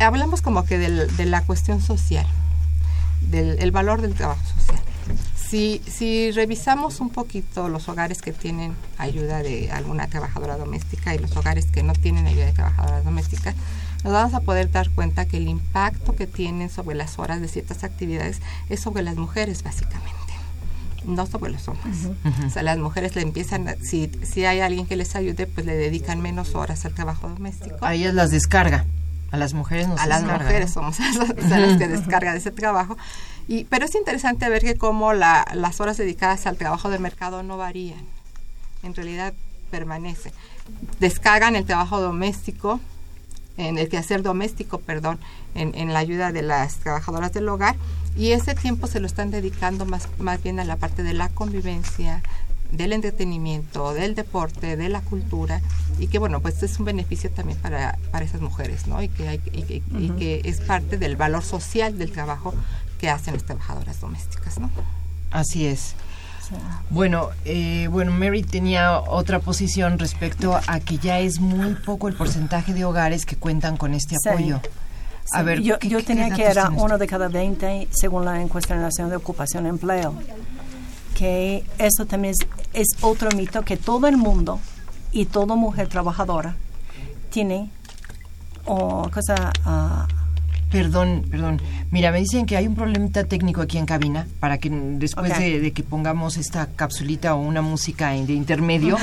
[0.00, 2.26] hablamos como que del, de la cuestión social,
[3.22, 4.82] del el valor del trabajo social
[5.52, 11.18] si, si revisamos un poquito los hogares que tienen ayuda de alguna trabajadora doméstica y
[11.18, 13.54] los hogares que no tienen ayuda de trabajadora doméstica,
[14.02, 17.48] nos vamos a poder dar cuenta que el impacto que tienen sobre las horas de
[17.48, 20.10] ciertas actividades es sobre las mujeres básicamente
[21.04, 22.08] no sobre los hombres.
[22.46, 25.74] O sea, las mujeres le empiezan, si, si hay alguien que les ayude, pues le
[25.74, 27.84] dedican menos horas al trabajo doméstico.
[27.84, 28.86] A ellas las descarga.
[29.32, 30.98] A las mujeres A las mujeres somos
[31.48, 32.96] las que descargan ese trabajo.
[33.48, 37.56] Y, pero es interesante ver que como las horas dedicadas al trabajo del mercado no
[37.56, 38.04] varían.
[38.82, 39.34] En realidad
[39.70, 40.32] permanece.
[41.00, 42.80] Descargan el trabajo doméstico,
[43.56, 45.18] en el quehacer doméstico, perdón,
[45.54, 47.76] en, en, la ayuda de las trabajadoras del hogar
[48.16, 51.28] y ese tiempo se lo están dedicando más, más bien a la parte de la
[51.28, 52.22] convivencia,
[52.72, 55.60] del entretenimiento, del deporte, de la cultura
[55.98, 59.02] y que bueno, pues es un beneficio también para, para esas mujeres, ¿no?
[59.02, 62.54] Y que, hay, y, que, es parte del valor social del trabajo
[63.02, 64.70] que hacen las trabajadoras domésticas, ¿no?
[65.32, 65.96] Así es.
[66.88, 72.14] Bueno, eh, bueno, Mary tenía otra posición respecto a que ya es muy poco el
[72.14, 74.60] porcentaje de hogares que cuentan con este apoyo.
[75.32, 79.10] A ver, yo, yo tenía que era uno de cada 20 según la encuesta nacional
[79.10, 80.14] de ocupación y empleo.
[81.18, 82.34] Que eso también
[82.72, 84.60] es, otro mito que todo el mundo
[85.10, 86.54] y toda mujer trabajadora
[87.30, 87.68] tiene
[88.64, 90.21] o cosa uh,
[90.72, 91.60] Perdón, perdón.
[91.90, 95.72] Mira, me dicen que hay un problemita técnico aquí en cabina para que después de,
[95.72, 98.96] que pongamos esta capsulita o una música de intermedio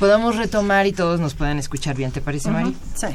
[0.00, 2.10] podamos retomar y todos nos puedan escuchar bien.
[2.10, 2.74] ¿Te parece, Mari?
[2.94, 3.06] Sí.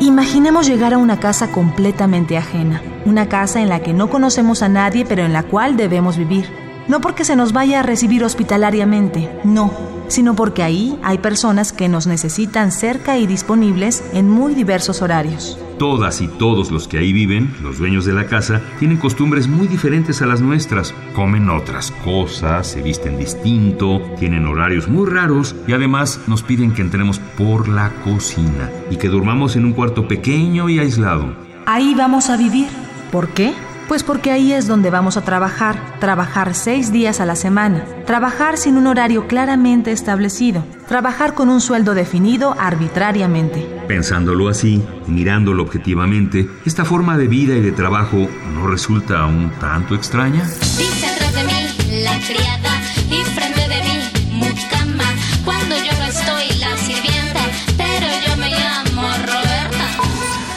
[0.00, 4.68] Imaginemos llegar a una casa completamente ajena, una casa en la que no conocemos a
[4.68, 6.46] nadie pero en la cual debemos vivir.
[6.88, 9.72] No porque se nos vaya a recibir hospitalariamente, no,
[10.08, 15.58] sino porque ahí hay personas que nos necesitan cerca y disponibles en muy diversos horarios.
[15.78, 19.68] Todas y todos los que ahí viven, los dueños de la casa, tienen costumbres muy
[19.68, 20.94] diferentes a las nuestras.
[21.14, 26.82] Comen otras cosas, se visten distinto, tienen horarios muy raros y además nos piden que
[26.82, 31.34] entremos por la cocina y que durmamos en un cuarto pequeño y aislado.
[31.66, 32.68] Ahí vamos a vivir.
[33.10, 33.52] ¿Por qué?
[33.88, 38.58] Pues porque ahí es donde vamos a trabajar, trabajar seis días a la semana, trabajar
[38.58, 43.64] sin un horario claramente establecido, trabajar con un sueldo definido arbitrariamente.
[43.86, 49.94] Pensándolo así, mirándolo objetivamente, ¿esta forma de vida y de trabajo no resulta un tanto
[49.94, 50.42] extraña?
[50.76, 53.98] Dice atrás de mí la criada y frente de mí
[54.32, 55.04] mucama.
[55.44, 57.15] Cuando yo no estoy la sirvienta,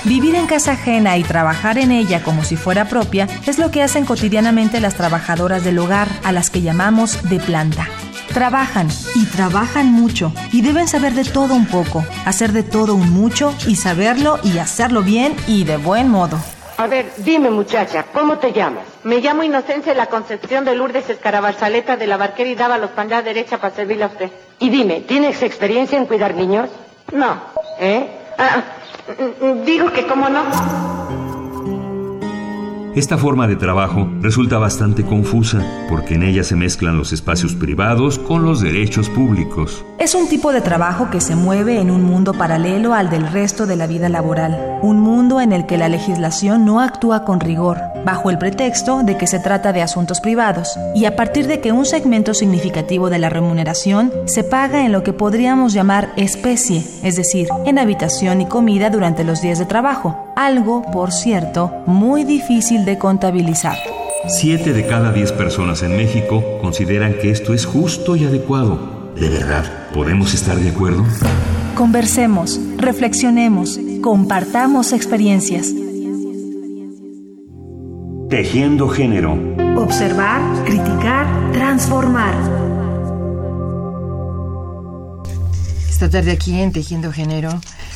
[0.10, 3.84] Vivir en casa ajena y trabajar en ella como si fuera propia es lo que
[3.84, 7.88] hacen cotidianamente las trabajadoras del hogar, a las que llamamos de planta.
[8.34, 13.12] Trabajan y trabajan mucho y deben saber de todo un poco, hacer de todo un
[13.12, 16.40] mucho y saberlo y hacerlo bien y de buen modo.
[16.78, 18.86] A ver, dime muchacha, ¿cómo te llamas?
[19.04, 23.10] Me llamo Inocencia la Concepción de Lourdes Escarabalzaleta de la Barquera y daba los pan
[23.10, 24.32] derecha para servirle a usted.
[24.58, 26.68] Y dime, ¿tienes experiencia en cuidar niños?
[27.12, 27.40] No.
[27.80, 28.19] ¿Eh?
[28.40, 28.64] Ah,
[29.66, 30.44] Digo que cómo no.
[32.96, 38.18] Esta forma de trabajo resulta bastante confusa porque en ella se mezclan los espacios privados
[38.18, 39.86] con los derechos públicos.
[40.00, 43.68] Es un tipo de trabajo que se mueve en un mundo paralelo al del resto
[43.68, 47.78] de la vida laboral, un mundo en el que la legislación no actúa con rigor,
[48.06, 51.72] bajo el pretexto de que se trata de asuntos privados, y a partir de que
[51.72, 57.16] un segmento significativo de la remuneración se paga en lo que podríamos llamar especie, es
[57.16, 62.86] decir, en habitación y comida durante los días de trabajo, algo, por cierto, muy difícil
[62.86, 63.78] de contabilizar.
[64.28, 69.00] Siete de cada diez personas en México consideran que esto es justo y adecuado.
[69.16, 71.04] ¿De verdad podemos estar de acuerdo?
[71.76, 75.74] Conversemos, reflexionemos, compartamos experiencias.
[78.30, 79.34] Tejiendo género.
[79.76, 82.36] Observar, criticar, transformar.
[85.90, 87.50] Esta tarde aquí en Tejiendo Género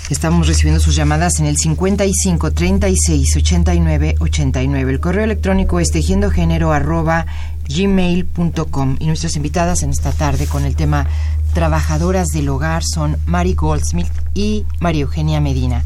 [0.09, 4.91] estamos recibiendo sus llamadas en el 55 36 89 89.
[4.91, 7.27] El correo electrónico es tejiendogénero arroba
[7.69, 11.05] gmail.com y nuestras invitadas en esta tarde con el tema
[11.53, 15.83] Trabajadoras del Hogar son Mari Goldsmith y María Eugenia Medina.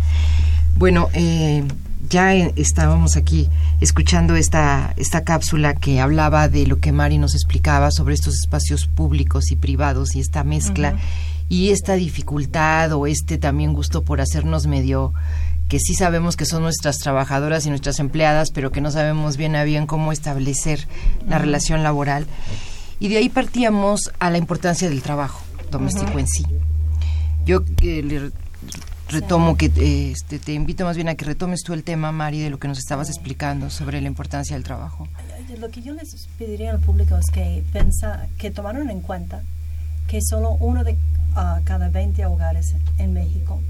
[0.78, 1.66] Bueno, eh,
[2.10, 3.50] ya estábamos aquí
[3.82, 8.88] escuchando esta, esta cápsula que hablaba de lo que Mari nos explicaba sobre estos espacios
[8.88, 10.96] públicos y privados y esta mezcla
[11.50, 15.14] y esta dificultad o este también gusto por hacernos medio
[15.68, 19.56] que sí sabemos que son nuestras trabajadoras y nuestras empleadas, pero que no sabemos bien
[19.56, 20.88] a bien cómo establecer
[21.28, 22.26] la relación laboral.
[23.00, 26.46] Y de ahí partíamos a la importancia del trabajo doméstico en sí.
[27.46, 28.32] Yo que le
[29.10, 32.50] retomo que este, te invito más bien a que retomes tú el tema, Mari, de
[32.50, 35.08] lo que nos estabas explicando sobre la importancia del trabajo.
[35.60, 39.42] Lo que yo les pediría al público es que pensa, que tomaron en cuenta
[40.08, 43.62] que solo uno de uh, cada 20 hogares en México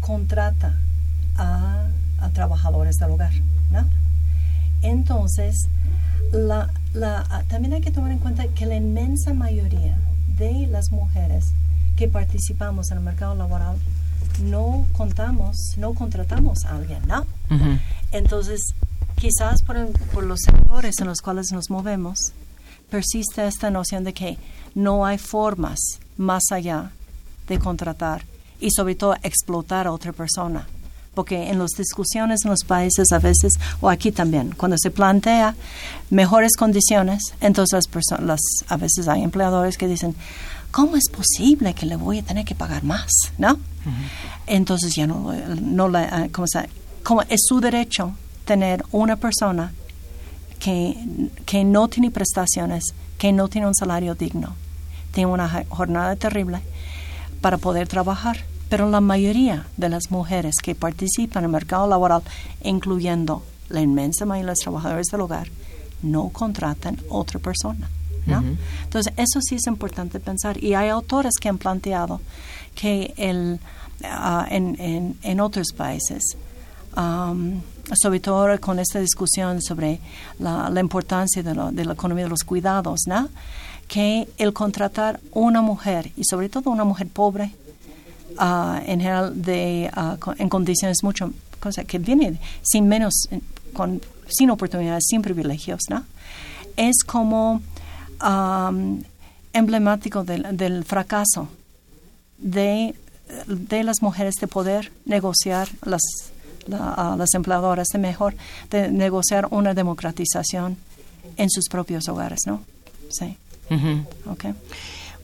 [0.00, 0.78] contrata
[1.36, 1.86] a,
[2.18, 3.32] a, trabajadores del hogar,
[3.70, 3.86] ¿no?
[4.82, 5.68] Entonces,
[6.32, 9.98] la, la, también hay que tomar en cuenta que la inmensa mayoría
[10.38, 11.52] de las mujeres
[11.96, 13.76] que participamos en el mercado laboral
[14.42, 17.26] no contamos, no contratamos a alguien, ¿no?
[18.12, 18.60] Entonces,
[19.16, 22.32] quizás por, por, los sectores en los cuales nos movemos,
[22.90, 24.38] persiste esta noción de que
[24.74, 25.78] no hay formas
[26.16, 26.90] más allá
[27.48, 28.24] de contratar
[28.60, 30.66] y sobre todo explotar a otra persona.
[31.14, 35.56] Porque en las discusiones en los países a veces, o aquí también, cuando se plantea
[36.08, 40.14] mejores condiciones, entonces las personas, a veces hay empleadores que dicen,
[40.70, 43.10] ¿cómo es posible que le voy a tener que pagar más?
[43.38, 43.58] ¿No?
[44.46, 46.46] Entonces ya no, no la, ¿cómo,
[47.02, 49.72] como es su derecho tener una persona
[50.58, 50.96] que,
[51.46, 54.56] que no tiene prestaciones que no tienen un salario digno,
[55.12, 56.62] tienen una jornada terrible
[57.42, 58.38] para poder trabajar.
[58.70, 62.22] Pero la mayoría de las mujeres que participan en el mercado laboral,
[62.62, 65.48] incluyendo la inmensa mayoría de los trabajadores del hogar,
[66.02, 67.90] no contratan otra persona.
[68.26, 68.42] ¿No?
[68.84, 70.62] Entonces, eso sí es importante pensar.
[70.62, 72.20] Y hay autores que han planteado
[72.74, 73.60] que el,
[74.04, 76.36] ah, en, en, otros países,
[77.94, 80.00] sobre todo con esta discusión sobre
[80.38, 83.28] la, la importancia de, de, la economía de los cuidados, ¿no?
[83.88, 87.52] que el contratar una mujer, y sobre todo una mujer pobre,
[88.38, 93.28] Ah, en general de, ah, en condiciones mucho, cosa que viene sin menos,
[93.72, 96.04] con, sin oportunidades, sin privilegios, ¿no?
[96.76, 97.60] Es como
[99.52, 101.48] emblemático del, del fracaso
[102.38, 102.94] de,
[103.46, 106.02] de, las mujeres de poder negociar las,
[106.66, 108.34] las empleadoras de mejor,
[108.70, 110.76] de negociar una democratización
[111.36, 112.62] en sus propios hogares, ¿no?
[113.10, 113.36] Sí.
[114.26, 114.54] okay.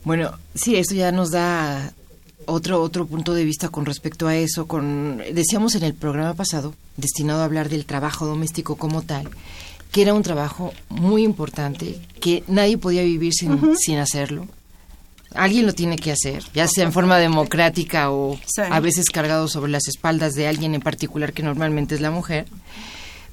[0.03, 1.91] Bueno, sí, eso ya nos da
[2.45, 6.73] otro otro punto de vista con respecto a eso con decíamos en el programa pasado
[6.95, 9.29] destinado a hablar del trabajo doméstico como tal
[9.91, 14.47] que era un trabajo muy importante que nadie podía vivir sin, sin hacerlo
[15.33, 19.71] alguien lo tiene que hacer ya sea en forma democrática o a veces cargado sobre
[19.71, 22.45] las espaldas de alguien en particular que normalmente es la mujer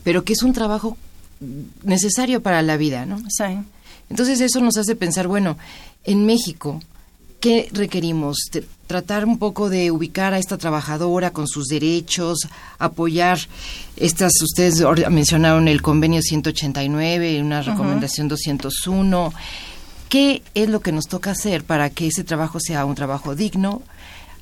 [0.02, 0.96] pero que es un trabajo
[1.82, 3.58] necesario para la vida no sí.
[4.10, 5.56] entonces eso nos hace pensar bueno
[6.04, 6.80] en México
[7.44, 8.38] ¿Qué requerimos?
[8.86, 12.38] Tratar un poco de ubicar a esta trabajadora con sus derechos,
[12.78, 13.38] apoyar
[13.96, 19.32] estas, ustedes mencionaron el convenio 189, una recomendación 201.
[20.08, 23.82] ¿Qué es lo que nos toca hacer para que ese trabajo sea un trabajo digno?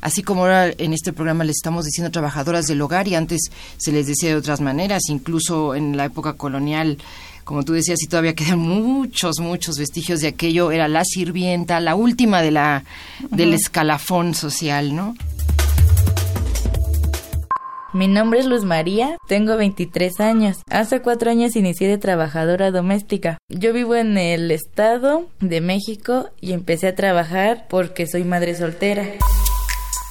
[0.03, 3.41] Así como ahora en este programa les estamos diciendo trabajadoras del hogar y antes
[3.77, 6.99] se les decía de otras maneras, incluso en la época colonial
[7.45, 11.95] como tú decías, y todavía quedan muchos, muchos vestigios de aquello, era la sirvienta, la
[11.95, 12.85] última de la,
[13.31, 15.15] del escalafón social, ¿no?
[17.95, 20.63] Mi nombre es Luz María, tengo 23 años.
[20.71, 23.37] Hace cuatro años inicié de trabajadora doméstica.
[23.51, 29.05] Yo vivo en el estado de México y empecé a trabajar porque soy madre soltera.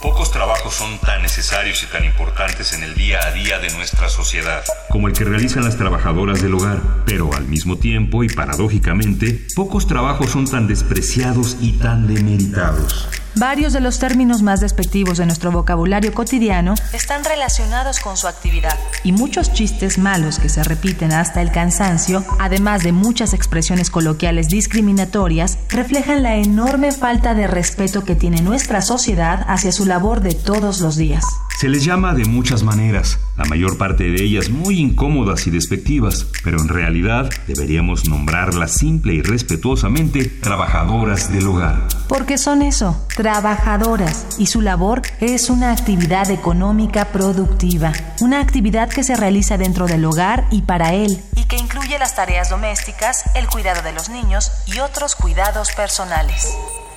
[0.02, 4.10] Pocos trabajos son tan necesarios y tan importantes en el día a día de nuestra
[4.10, 9.48] sociedad como el que realizan las trabajadoras del hogar, pero al mismo tiempo y paradójicamente,
[9.56, 13.08] pocos trabajos son tan despreciados y tan demeritados.
[13.36, 18.78] Varios de los términos más despectivos de nuestro vocabulario cotidiano están relacionados con su actividad
[19.06, 24.50] y muchos chistes malos que se repiten hasta el cansancio, además de muchas expresiones coloquiales
[24.50, 30.34] discriminatorias, reflejan la enorme falta de respeto que tiene nuestra sociedad hacia su labor de
[30.34, 31.24] todos los días.
[31.58, 36.28] Se les llama de muchas maneras, la mayor parte de ellas muy incómodas y despectivas,
[36.44, 41.88] pero en realidad deberíamos nombrarlas simple y respetuosamente trabajadoras del hogar.
[42.08, 49.04] Porque son eso, trabajadoras, y su labor es una actividad económica productiva, una actividad que
[49.04, 53.48] se realiza dentro del hogar y para él, y que incluye las tareas domésticas, el
[53.48, 56.48] cuidado de los niños y otros cuidados personales.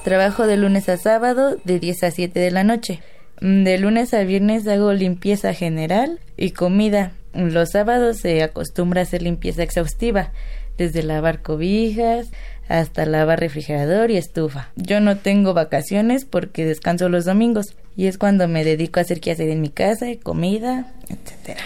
[0.05, 3.01] Trabajo de lunes a sábado de 10 a 7 de la noche.
[3.45, 7.13] De lunes a viernes hago limpieza general y comida.
[7.35, 10.33] Los sábados se acostumbra a hacer limpieza exhaustiva,
[10.79, 12.31] desde lavar cobijas
[12.69, 14.71] hasta lavar refrigerador y estufa.
[14.77, 19.21] Yo no tengo vacaciones porque descanso los domingos y es cuando me dedico a hacer
[19.21, 21.61] qué hacer en mi casa, comida, etcétera.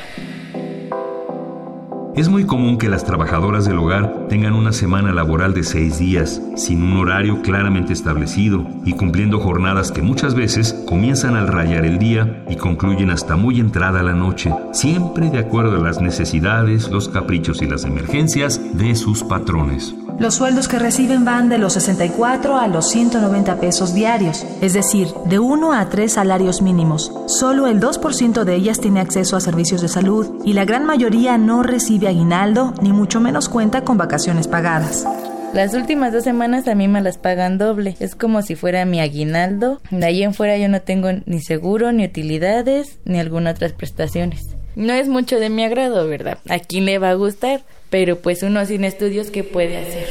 [2.18, 6.42] Es muy común que las trabajadoras del hogar tengan una semana laboral de seis días,
[6.56, 12.00] sin un horario claramente establecido y cumpliendo jornadas que muchas veces comienzan al rayar el
[12.00, 17.08] día y concluyen hasta muy entrada la noche, siempre de acuerdo a las necesidades, los
[17.08, 19.94] caprichos y las emergencias de sus patrones.
[20.18, 25.06] Los sueldos que reciben van de los 64 a los 190 pesos diarios, es decir,
[25.26, 27.12] de 1 a 3 salarios mínimos.
[27.26, 31.38] Solo el 2% de ellas tiene acceso a servicios de salud y la gran mayoría
[31.38, 35.06] no recibe aguinaldo ni mucho menos cuenta con vacaciones pagadas.
[35.54, 37.96] Las últimas dos semanas a mí me las pagan doble.
[38.00, 39.80] Es como si fuera mi aguinaldo.
[39.90, 44.57] De ahí en fuera yo no tengo ni seguro, ni utilidades, ni alguna otras prestaciones.
[44.78, 46.38] No es mucho de mi agrado, ¿verdad?
[46.48, 47.62] ¿A quién le va a gustar?
[47.90, 50.08] pero pues uno sin estudios, ¿qué puede hacer?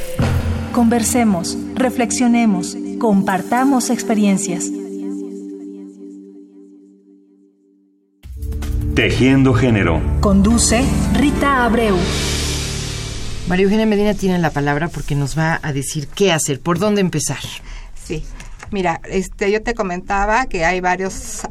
[0.72, 4.66] Conversemos, reflexionemos, compartamos experiencias.
[8.96, 10.02] Tejiendo Género.
[10.22, 11.96] Conduce Rita Abreu.
[13.48, 17.02] María Eugenia Medina tiene la palabra porque nos va a decir qué hacer, por dónde
[17.02, 17.40] empezar.
[17.94, 18.24] Sí,
[18.72, 21.44] mira, este, yo te comentaba que hay varios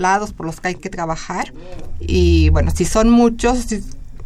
[0.00, 1.52] lados por los que hay que trabajar
[2.00, 3.66] y bueno, si son muchos,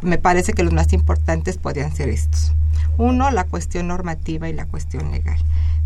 [0.01, 2.53] me parece que los más importantes podrían ser estos.
[2.97, 5.39] Uno, la cuestión normativa y la cuestión legal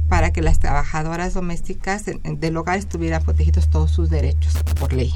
[0.09, 5.13] para que las trabajadoras domésticas del hogar estuvieran protegidos todos sus derechos por ley.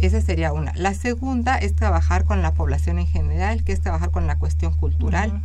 [0.00, 0.72] Esa sería una.
[0.74, 4.74] La segunda es trabajar con la población en general, que es trabajar con la cuestión
[4.74, 5.42] cultural,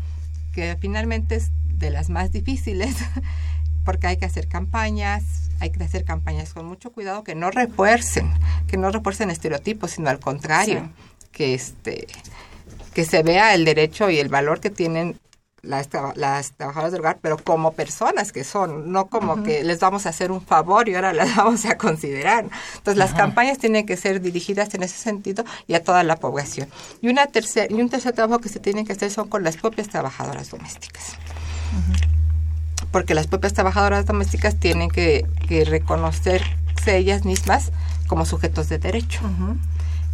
[0.52, 2.98] que finalmente es de las más difíciles,
[3.88, 5.24] porque hay que hacer campañas,
[5.62, 8.30] hay que hacer campañas con mucho cuidado que no refuercen,
[8.68, 10.90] que no refuercen estereotipos, sino al contrario,
[11.32, 12.06] que este
[12.94, 15.18] que se vea el derecho y el valor que tienen
[15.62, 20.06] las, las trabajadoras del hogar, pero como personas que son, no como que les vamos
[20.06, 22.44] a hacer un favor y ahora las vamos a considerar.
[22.76, 26.68] Entonces, las campañas tienen que ser dirigidas en ese sentido y a toda la población.
[27.02, 29.56] Y, una tercer, y un tercer trabajo que se tiene que hacer son con las
[29.56, 31.14] propias trabajadoras domésticas.
[32.92, 36.46] Porque las propias trabajadoras domésticas tienen que, que reconocerse
[36.86, 37.72] ellas mismas
[38.08, 39.22] como sujetos de derecho.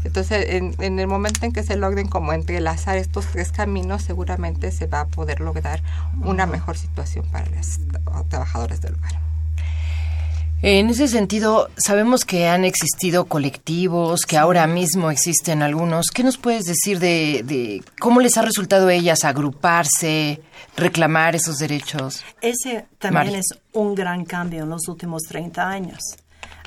[0.03, 4.87] Entonces, en, el momento en que se logren como entrelazar estos tres caminos, seguramente se
[4.87, 5.81] va a poder lograr
[6.21, 7.79] una mejor situación para las
[8.29, 9.22] trabajadoras del hogar.
[10.65, 16.05] En ese sentido, sabemos que han existido colectivos, que ahora mismo existen algunos.
[16.05, 20.41] ¿Qué nos puedes decir de, cómo les ha resultado a ellas agruparse,
[20.77, 22.23] reclamar esos derechos?
[22.39, 25.99] Ese también es un gran cambio en los últimos 30 años.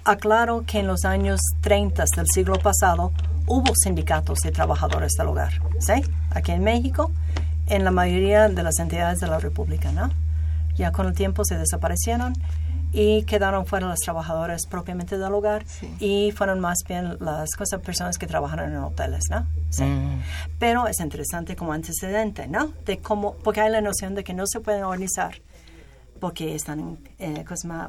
[0.04, 3.14] Aclaro que en los años 30 del siglo pasado
[3.46, 6.02] hubo sindicatos de trabajadores del hogar, ¿sí?
[6.32, 7.12] Aquí en México,
[7.66, 10.10] en la mayoría de las entidades de la República, ¿no?
[10.74, 12.34] Ya con el tiempo se desaparecieron
[12.92, 15.64] y quedaron fuera los trabajadores propiamente del hogar
[15.98, 19.46] y fueron más bien las cosas, personas que trabajaron en hoteles, ¿no?
[19.70, 19.84] Sí.
[19.84, 20.22] Mm.
[20.58, 22.72] Pero es interesante como antecedente, ¿no?
[22.84, 25.40] De cómo, porque hay la noción de que no se pueden organizar
[26.20, 27.44] porque están eh,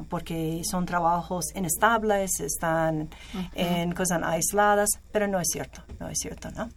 [0.08, 3.08] porque son trabajos inestables, están
[3.54, 6.68] en cosas aisladas, pero no es cierto, no es cierto, ¿no?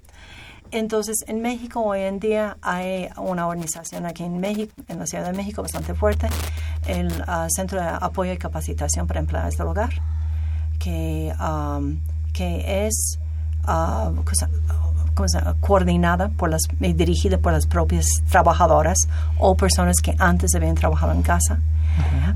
[0.71, 5.25] Entonces, en México hoy en día hay una organización aquí en México, en la Ciudad
[5.25, 6.27] de México, bastante fuerte,
[6.87, 9.91] el ah, Centro de Apoyo y Capacitación para Empleados del Hogar,
[10.79, 11.33] que,
[12.33, 13.19] que es
[13.67, 14.15] uh,
[15.59, 18.97] coordinada por las, y dirigida por las propias trabajadoras
[19.39, 21.59] o personas que antes habían trabajado en casa.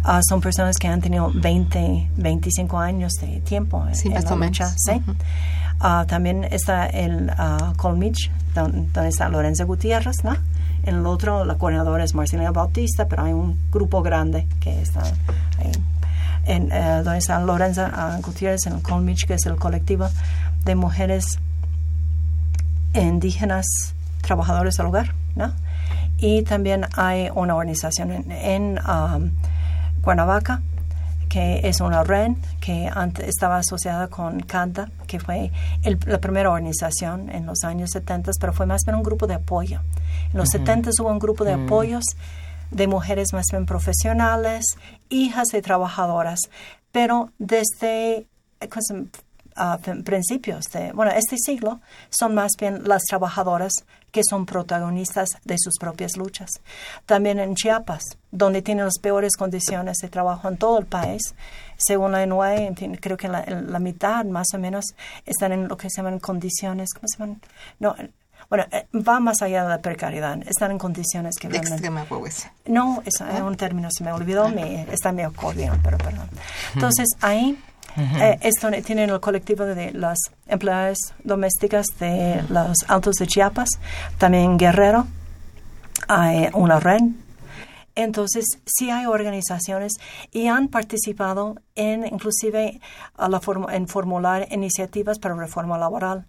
[0.03, 4.67] Ah, son personas que han tenido 20, 25 años de tiempo sí, en la lucha.
[4.75, 5.01] ¿sí?
[5.79, 10.35] Ah, también está el uh, Colmich, donde, está Lorenza Gutiérrez, ¿no?
[10.83, 15.01] En el otro, la coordinadora es Marcelina Bautista, pero hay un grupo grande que está
[15.59, 15.71] ahí.
[16.45, 20.07] En, uh, donde está Lorenza Gutiérrez en el Colmich, que es el colectivo
[20.63, 21.39] de mujeres
[22.93, 23.65] indígenas
[24.21, 25.51] trabajadores del hogar, ¿no?
[26.17, 29.31] Y también hay una organización en, um,
[30.01, 30.61] Cuernavaca
[31.29, 35.51] que es una red que antes estaba asociada con CANTA, que fue
[36.05, 39.81] la primera organización en los años 70, pero fue más bien un grupo de apoyo.
[40.31, 41.65] En los 70 hubo un grupo de mm.
[41.65, 42.03] apoyos
[42.71, 44.65] de mujeres más bien profesionales,
[45.09, 46.39] hijas de trabajadoras,
[46.91, 48.27] pero desde
[48.59, 48.85] pues,
[49.55, 51.79] a principios de, bueno, este siglo,
[52.09, 53.71] son más bien las trabajadoras
[54.11, 56.49] que son protagonistas de sus propias luchas.
[57.05, 61.35] También en Chiapas, donde tienen las peores condiciones de trabajo en todo el país,
[61.77, 64.85] según la NUE, creo que la, la, mitad más o menos
[65.25, 67.41] están en lo que se llaman condiciones, ¿cómo se llaman?
[67.79, 67.95] No,
[68.49, 70.37] bueno, eh, va más allá de la precariedad.
[70.47, 71.47] Están en condiciones que...
[71.47, 72.53] Extrema pobreza.
[72.65, 76.29] No, es un término, se me olvidó, me, está en mi acordeón, pero perdón.
[76.73, 77.57] Entonces, ahí
[77.97, 80.17] eh, esto tienen el colectivo de las
[80.47, 83.69] empleadas domésticas de los Altos de Chiapas,
[84.17, 85.07] también Guerrero,
[86.07, 87.01] hay una red.
[87.95, 89.93] Entonces, sí hay organizaciones
[90.31, 92.81] y han participado en, inclusive,
[93.15, 93.39] a la
[93.71, 96.25] en formular iniciativas para reforma laboral.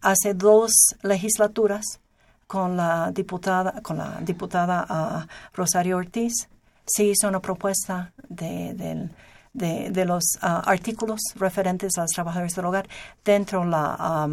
[0.00, 2.00] Hace dos legislaturas
[2.46, 6.48] con la diputada, con la diputada ah, Rosario Ortiz,
[6.86, 9.10] se hizo una propuesta de, del
[9.52, 12.88] de, los ah, artículos referentes a los trabajadores del hogar
[13.24, 14.28] dentro de la,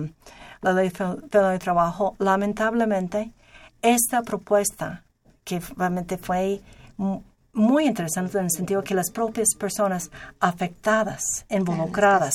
[0.61, 2.15] la ley de trabajo.
[2.19, 3.33] Lamentablemente,
[3.81, 5.03] esta propuesta,
[5.43, 6.61] que realmente fue
[7.53, 12.33] muy interesante en el sentido que las propias personas afectadas, involucradas,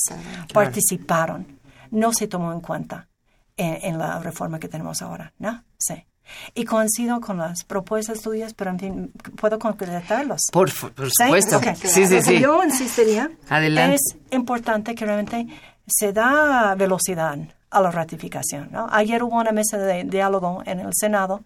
[0.53, 1.59] participaron,
[1.91, 3.07] no se tomó en cuenta
[3.55, 5.63] en, en, la reforma que tenemos ahora, ¿no?
[5.77, 6.05] Sí.
[6.53, 10.41] Y coincido con las propuestas tuyas, pero en fin, puedo concretarlos.
[10.51, 11.59] Por, supuesto.
[11.75, 12.05] ¿Sí?
[12.05, 13.95] Sí, sí, Yo insistiría, Adelante.
[13.95, 15.47] es importante que realmente
[15.85, 17.37] se da velocidad
[17.69, 18.69] a la ratificación.
[18.71, 18.87] ¿no?
[18.91, 21.43] Ayer hubo una mesa de diálogo en el Senado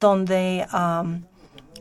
[0.00, 1.22] donde um,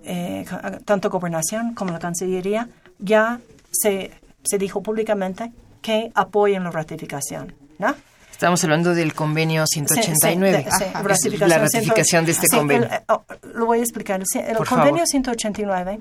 [0.04, 0.46] eh,
[0.86, 2.70] tanto Gobernación como la Cancillería
[3.00, 3.40] ya
[3.72, 4.12] se,
[4.44, 7.54] se dijo públicamente que apoyan la ratificación.
[7.78, 7.96] ¿no?
[8.36, 10.66] Estamos hablando del convenio 189.
[10.70, 11.04] Sí, sí, Ajá.
[11.04, 12.86] ratificación la ratificación de este convenio.
[12.88, 13.24] el- eh, oh,
[13.54, 14.22] lo voy a explicar.
[14.36, 15.08] El Por convenio favor.
[15.08, 16.00] 189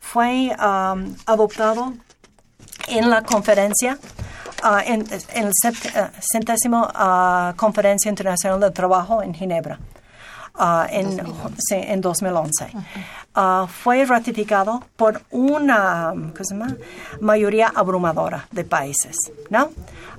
[0.00, 1.92] fue um, adoptado
[2.88, 3.98] en la conferencia,
[4.62, 5.04] ah, en,
[5.34, 9.78] en el eh, centésimo ah, Conferencia Internacional del Trabajo en Ginebra.
[10.54, 11.20] Ah, en,
[11.58, 12.68] sí, en 2011.
[13.34, 16.76] Ah, fue ratificado por una ¿cómo se llama?
[17.20, 19.16] mayoría abrumadora de países.
[19.50, 19.70] ¿no?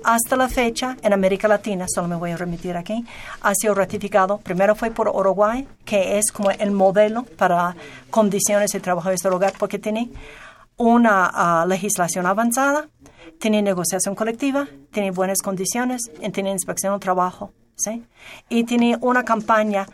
[0.04, 3.06] Hasta la fecha, en América Latina, solo me voy a remitir aquí,
[3.42, 7.76] ha sido ratificado, primero fue por Uruguay, que es como el modelo para
[8.12, 10.12] condiciones de trabajo de este hogar, porque tiene
[10.78, 12.88] una ah, legislación avanzada,
[13.40, 17.52] tiene negociación colectiva, tiene buenas condiciones, y tiene inspección del trabajo.
[18.50, 19.86] Y tiene una campaña,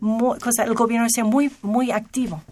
[0.00, 2.42] muy, cosa, el gobierno es muy, muy activo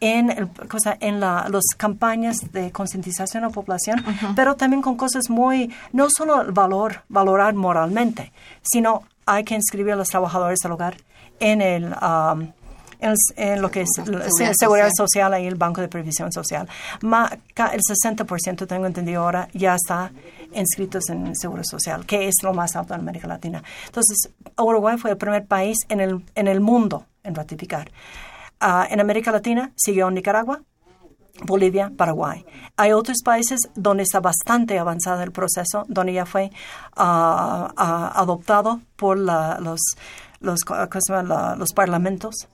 [0.00, 4.04] en, el- cosa, en la, las campañas de concientización a la población,
[4.36, 8.32] pero también con cosas muy, no solo el valor, valorar moralmente,
[8.62, 10.96] sino hay que inscribir a los trabajadores del hogar
[11.40, 11.84] en el...
[12.02, 12.48] um,
[13.00, 15.30] en, en lo que es la Seguridad seguridad, social.
[15.32, 16.68] social y el Banco de Previsión Social.
[17.02, 17.30] Ma-
[17.72, 20.12] el 60% tengo entendido ahora ya está
[20.52, 23.62] inscritos en Seguro Social, que es lo más alto en América Latina.
[23.86, 27.90] Entonces, Uruguay fue el primer país en el, en el mundo en ratificar.
[28.60, 30.60] Ah, en América Latina siguió Nicaragua,
[31.44, 32.44] Bolivia, Paraguay.
[32.76, 36.50] Hay otros países donde está bastante avanzado el proceso, donde ya fue
[36.96, 39.80] ah, adoptado por la- los,
[40.40, 42.48] los parlamentos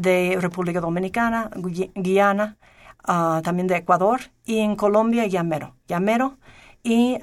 [0.00, 2.56] de República Dominicana, Guyana,
[3.04, 6.38] ah, también de Ecuador y en Colombia ya mero, ya mero.
[6.82, 7.18] Y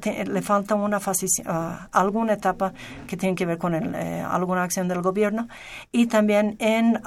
[0.00, 2.72] te- le falta una faci- ah, alguna etapa
[3.06, 5.48] que tiene que ver con el, eh, alguna acción del gobierno.
[5.92, 7.00] Y también en...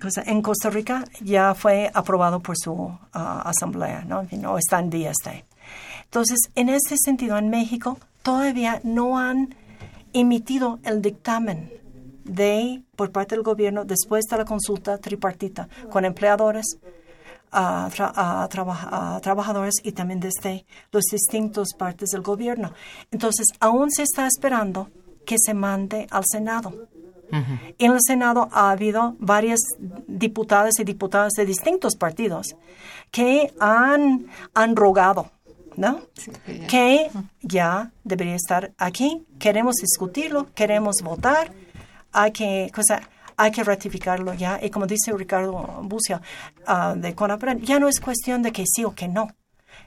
[0.00, 4.26] cosa, en Costa Rica ya fue aprobado por su ah, asamblea, ¿no?
[4.58, 5.44] Está en vía este.
[6.04, 9.54] Entonces, en este sentido, en México todavía no han
[10.12, 11.70] emitido el dictamen
[12.24, 16.78] de por parte del gobierno después de la consulta tripartita con empleadores,
[17.50, 22.72] a, tra- a traba- a trabajadores y también desde los distintos partes del gobierno.
[23.10, 24.88] Entonces, aún se está esperando
[25.26, 26.72] que se mande al Senado.
[27.78, 29.60] En el Senado ha habido varias
[30.06, 32.56] diputadas y diputadas de distintos partidos
[33.10, 35.30] que han, han rogado,
[35.76, 36.00] ¿no?
[36.68, 37.10] Que
[37.40, 41.52] ya debería estar aquí, queremos discutirlo, queremos votar,
[42.12, 43.00] hay que, cosa,
[43.36, 44.58] hay que ratificarlo ya.
[44.62, 45.52] Y como dice Ricardo
[45.82, 46.20] Bucio
[46.66, 49.28] ah, de CONAPRED, ya no es cuestión de que sí o que no,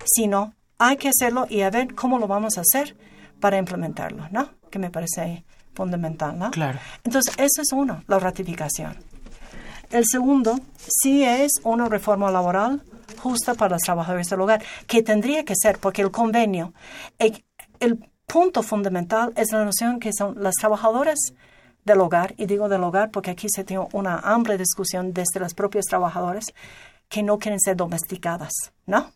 [0.06, 2.96] sino hay que hacerlo y a ver cómo lo vamos a hacer
[3.40, 4.50] para implementarlo, ¿no?
[4.70, 6.52] Que me parece fundamental, ¿no?
[6.52, 6.80] Claro.
[7.04, 8.98] Entonces, eso es uno, la ratificación.
[9.92, 12.82] El segundo, sí es una reforma laboral
[13.20, 16.74] justa para los trabajadores del hogar, que tendría que ser, porque el convenio,
[17.20, 17.44] el,
[17.80, 21.20] el punto fundamental es la noción que son las trabajadoras
[21.86, 25.54] del hogar, y digo del hogar porque aquí se tiene una amplia discusión desde las
[25.54, 26.46] propias trabajadoras
[27.08, 28.52] que no quieren ser domesticadas,
[28.88, 29.12] ¿no?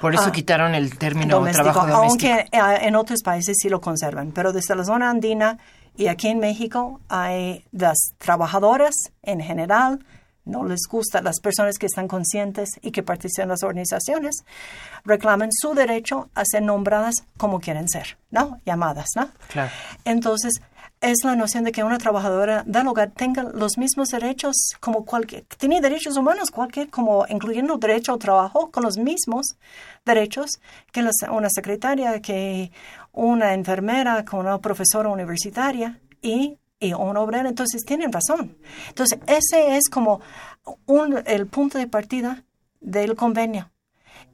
[0.00, 2.32] Por eso Ah, quitaron el término doméstico, trabajo doméstico.
[2.32, 5.58] aunque eh, en otros países sí lo conservan, pero desde la zona andina
[5.96, 10.04] y aquí en México hay las trabajadoras en general,
[10.44, 14.44] no les gusta, las personas que están conscientes y que participan en las organizaciones,
[15.04, 18.60] reclaman su derecho a ser nombradas como quieren ser, ¿no?
[18.66, 19.28] Llamadas, ¿no?
[19.48, 19.70] Claro.
[20.04, 20.60] Entonces,
[21.02, 25.44] es la noción de que una trabajadora del hogar tenga los mismos derechos como cualquier,
[25.58, 29.56] tiene derechos humanos, cualquier, como incluyendo derecho al trabajo, con los mismos
[30.06, 30.60] derechos
[30.92, 32.70] que una secretaria, que
[33.10, 37.48] una enfermera, con una profesora universitaria y, y una obrera.
[37.48, 38.56] Entonces, tienen razón.
[38.88, 40.20] Entonces, ese es como
[40.86, 42.44] un, el punto de partida
[42.80, 43.70] del convenio.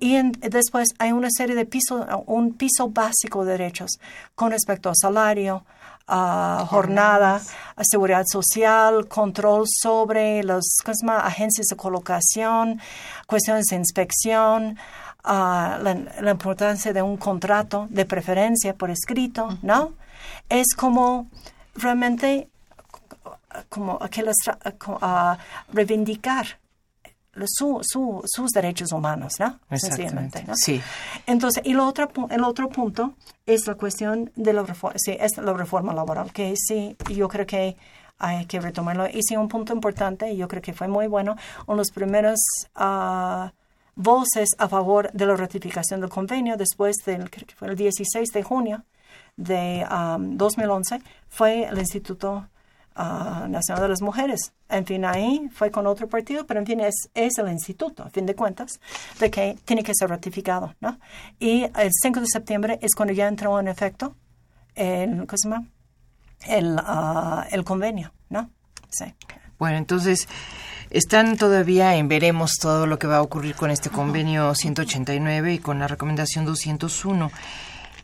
[0.00, 3.92] Y en- después hay una serie de pisos, un piso básico de derechos
[4.34, 5.64] con respecto a salario,
[6.06, 7.40] a jornada,
[7.76, 10.64] a seguridad social, control sobre las
[11.22, 12.80] agencias de colocación,
[13.26, 14.78] cuestiones de inspección,
[15.24, 19.92] ah, la, la importancia de un contrato de preferencia por escrito, ¿no?
[20.48, 21.26] Es como
[21.74, 22.48] realmente
[23.68, 25.36] como que las tra- co- a
[25.72, 26.58] reivindicar
[27.46, 29.58] su, su- sus derechos humanos, ¿no?
[29.70, 30.80] Exactamente, sí.
[31.26, 33.14] Entonces, y lo otro, el otro punto
[33.46, 37.46] es la cuestión de la reforma, sí, es la reforma laboral, que sí, yo creo
[37.46, 37.76] que
[38.18, 39.06] hay que retomarlo.
[39.08, 41.36] Y sí, un punto importante, y yo creo que fue muy bueno,
[41.66, 42.38] uno de los primeros
[42.74, 43.52] ah,
[43.94, 48.28] voces a favor de la ratificación del convenio después del, creo que fue el 16
[48.30, 48.84] de junio
[49.36, 52.48] de ah, 2011, fue el Instituto
[52.98, 54.52] ah, Nacional de las Mujeres.
[54.68, 58.10] En fin, ahí fue con otro partido, pero en fin, es, es el instituto, a
[58.10, 58.80] fin de cuentas,
[59.20, 60.98] de que tiene que ser ratificado, ¿no?
[61.38, 64.14] Y el 5 de septiembre es cuando ya entró en efecto
[64.74, 65.66] el, ¿cómo se llama?
[66.46, 68.50] El, ah, el convenio, ¿no?
[68.90, 69.06] Sí.
[69.58, 70.28] Bueno, entonces
[70.90, 75.58] están todavía en veremos todo lo que va a ocurrir con este convenio 189 y
[75.58, 77.30] con la recomendación 201.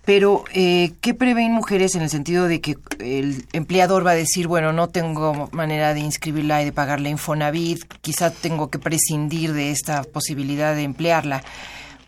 [0.04, 4.46] Pero, eh, ¿qué prevén mujeres en el sentido de que el empleador va a decir,
[4.46, 9.70] bueno, no tengo manera de inscribirla y de pagarle Infonavit, quizá tengo que prescindir de
[9.70, 11.42] esta posibilidad de emplearla?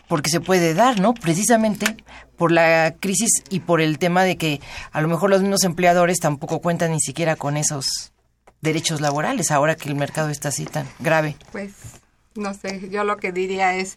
[0.08, 1.14] Porque se puede dar, ¿no?
[1.14, 1.96] Precisamente
[2.36, 4.60] por la crisis y por el tema de que
[4.92, 8.12] a lo mejor los mismos empleadores tampoco cuentan ni siquiera con esos
[8.60, 11.36] derechos laborales ahora que el mercado está así tan grave.
[11.50, 11.72] Pues,
[12.34, 13.96] no sé, yo lo que diría es,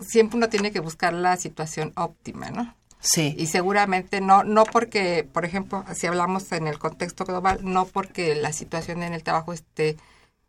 [0.00, 2.74] siempre uno tiene que buscar la situación óptima, ¿no?
[3.00, 3.34] Sí.
[3.38, 8.34] Y seguramente no, no porque, por ejemplo, si hablamos en el contexto global, no porque
[8.34, 9.96] la situación en el trabajo esté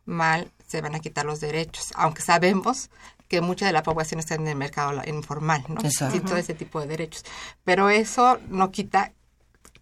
[0.04, 2.90] mal, se van a quitar los derechos, aunque sabemos
[3.28, 5.80] que mucha de la población está en el mercado informal, ¿no?
[5.82, 6.16] Exacto.
[6.16, 7.24] Sí, todo ese tipo de derechos.
[7.62, 9.12] Pero eso no quita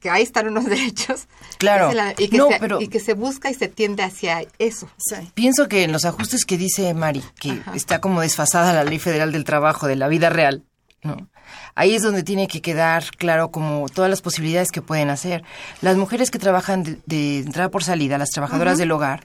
[0.00, 1.26] que ahí están unos derechos.
[1.56, 1.90] Claro.
[2.18, 4.88] y, que No, se, pero- y que se busca y se tiende hacia eso.
[5.32, 9.32] Pienso que en los ajustes que dice Mari, que está como desfasada la ley federal
[9.32, 10.64] del trabajo de la vida real,
[11.02, 11.28] ¿no?
[11.74, 15.44] Ahí es donde tiene que quedar claro como todas las posibilidades que pueden hacer.
[15.80, 19.24] Las mujeres que trabajan de, de entrada por salida, las trabajadoras del hogar,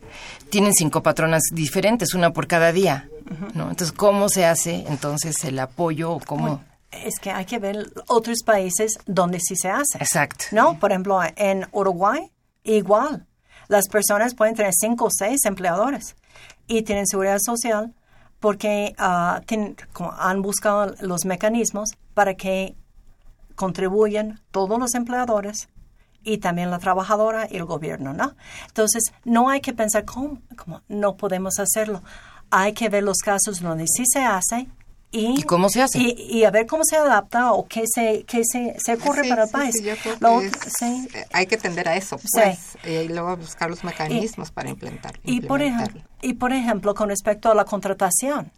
[0.49, 3.09] tienen cinco patronas diferentes, una por cada día,
[3.53, 3.69] ¿no?
[3.69, 6.63] Entonces, ¿cómo se hace entonces el apoyo o cómo?
[6.91, 9.97] Es que hay que ver otros países donde sí se hace.
[9.97, 10.45] Exacto.
[10.51, 10.79] ¿No?
[10.79, 12.31] Por ejemplo, en Uruguay,
[12.63, 13.25] igual.
[13.67, 16.15] Las personas pueden tener cinco o seis empleadores
[16.67, 17.93] y tienen seguridad social
[18.43, 18.93] porque
[19.93, 22.75] como han buscado los mecanismos para que
[23.55, 25.69] contribuyan todos los empleadores
[26.25, 28.35] y también la trabajadora y el gobierno, ¿no?
[28.67, 32.03] Entonces, no hay que pensar cómo, cómo no podemos hacerlo.
[32.51, 34.67] Hay que ver los casos donde sí se hace
[35.13, 35.99] y, ¿Y cómo se hace?
[35.99, 39.29] Y, y a ver cómo se adapta o qué se, qué se, se ocurre Sí,
[39.29, 39.75] para el sí, país.
[39.77, 41.07] sí, yo creo Lo que otro- es- sí.
[41.13, 45.13] eh, hay que tender a eso, pues, y luego buscar los mecanismos para implementar.
[45.23, 48.51] Y por, ejemplo, y por ejemplo, con respecto a la contratación,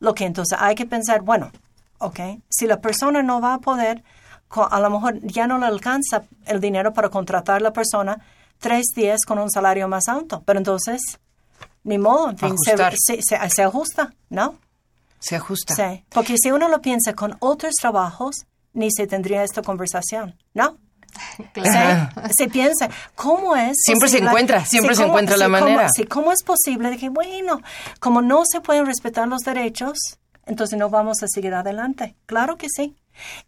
[0.00, 1.50] lo que entonces hay que pensar, bueno,
[1.98, 2.20] ok,
[2.50, 4.04] si la persona no va a poder,
[4.50, 8.20] a lo mejor ya no le alcanza el dinero para contratar a la persona
[8.58, 11.00] tres días con un salario más alto, pero entonces,
[11.84, 14.56] ni modo, en fin, se, se- se- se ajusta, ¿no?
[15.20, 15.74] Se ajusta.
[15.74, 20.76] Sí, porque si uno lo piensa con otros trabajos, ni se tendría esta conversación, ¿no?
[21.52, 22.10] Claro.
[22.28, 23.76] Sí, se piensa, ¿cómo es?
[23.78, 25.88] Siempre se encuentra, siempre se ¿cómo- encuentra la ¿cómo- manera.
[25.94, 27.60] sí, ¿cómo es posible de que, bueno,
[28.00, 29.98] como no se pueden respetar los derechos,
[30.46, 32.14] entonces no vamos a seguir adelante?
[32.26, 32.96] Claro que sí.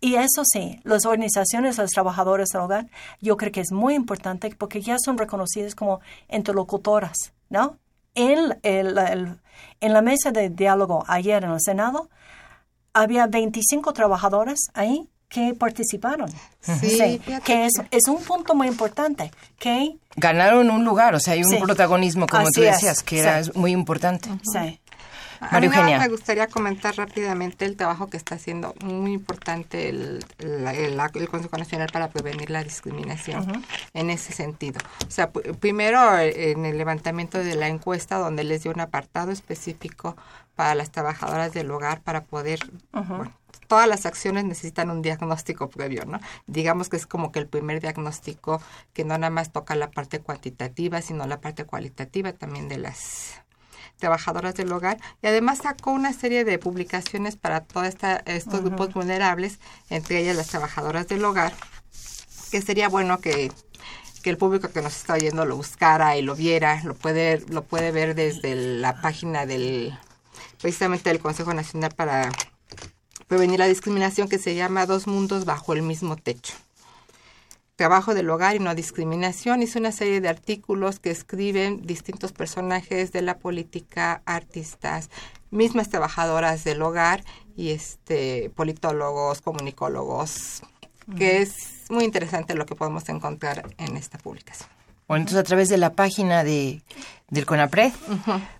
[0.00, 2.86] Y eso sí, las organizaciones, los trabajadores del hogar,
[3.20, 7.16] yo creo que es muy importante porque ya son reconocidas como interlocutoras,
[7.50, 7.76] ¿no?
[8.14, 9.38] En, el- el-
[9.80, 12.08] en la mesa de diálogo ayer en el Senado,
[12.92, 16.28] había 25 trabajadores ahí que participaron.
[16.60, 21.44] Sí, que es, es un punto muy importante, que Ganaron un lugar, o sea, hay
[21.44, 21.56] un Sí.
[21.58, 24.28] protagonismo, como tú es, decías, que era muy importante.
[24.52, 24.80] Sí.
[25.40, 25.98] A María mí nada más Eugenia.
[26.00, 31.28] me gustaría comentar rápidamente el trabajo que está haciendo muy importante el, la- el- el
[31.28, 33.64] Consejo Nacional para Prevenir la Discriminación
[33.94, 34.80] en ese sentido.
[35.06, 40.16] O sea, primero en el levantamiento de la encuesta donde les dio un apartado específico
[40.56, 42.58] para las trabajadoras del hogar para poder,
[42.92, 43.32] bueno,
[43.66, 46.20] todas las acciones necesitan un diagnóstico previo, ¿no?
[46.48, 48.60] Digamos que es como que el primer diagnóstico
[48.92, 53.39] que no nada más toca la parte cuantitativa, sino la parte cualitativa también de las
[54.00, 57.94] trabajadoras del hogar y además sacó una serie de publicaciones para todos
[58.26, 61.52] estos grupos vulnerables, entre ellas las trabajadoras del hogar,
[62.50, 63.52] que sería bueno que,
[64.22, 67.62] que el público que nos está oyendo lo buscara y lo viera, lo puede, lo
[67.62, 69.96] puede ver desde la página del
[70.60, 72.30] precisamente del Consejo Nacional para
[73.28, 76.54] Prevenir la Discriminación que se llama Dos Mundos Bajo el Mismo Techo.
[77.80, 79.62] Trabajo del hogar y no discriminación.
[79.62, 85.08] Hizo una serie de artículos que escriben distintos personajes de la política, artistas,
[85.50, 87.24] mismas trabajadoras del hogar
[87.56, 90.60] y este politólogos, comunicólogos,
[91.16, 91.54] que es
[91.88, 94.68] muy interesante lo que podemos encontrar en esta publicación.
[95.08, 96.82] Bueno, entonces a través de la página de
[97.30, 97.92] del CONAPRED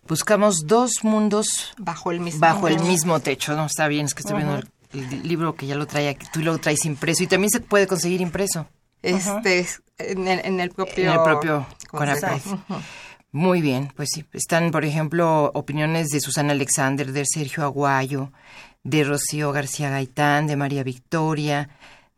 [0.08, 2.88] buscamos dos mundos bajo el mismo bajo el techo.
[2.88, 3.54] mismo techo.
[3.54, 6.26] No, está bien, es que estoy viendo el, el libro que ya lo trae aquí,
[6.32, 8.66] tú lo traes impreso y también se puede conseguir impreso
[9.02, 11.04] Este, es en, el, en el propio...
[11.04, 11.66] en el propio.
[11.90, 12.40] CONAPRED.
[13.32, 18.32] Muy bien, pues sí, están por ejemplo opiniones de Susana Alexander, de Sergio Aguayo,
[18.82, 21.68] de Rocío García Gaitán, de María Victoria,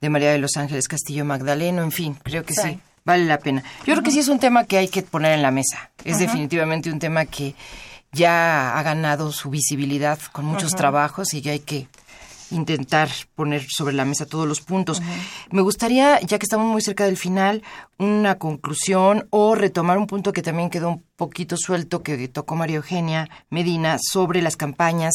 [0.00, 2.62] de María de los Ángeles Castillo Magdaleno, en fin, creo que sí.
[2.62, 2.80] Sí.
[3.04, 3.62] Vale la pena.
[3.84, 5.90] Yo creo que sí es un tema que hay que poner en la mesa.
[6.04, 7.54] Es definitivamente un tema que
[8.12, 11.88] ya ha ganado su visibilidad con muchos trabajos y que hay que
[12.52, 15.02] intentar poner sobre la mesa todos los puntos.
[15.50, 17.62] Me gustaría, ya que estamos muy cerca del final,
[17.98, 22.76] una conclusión o retomar un punto que también quedó un poquito suelto que tocó María
[22.76, 25.14] Eugenia Medina sobre las campañas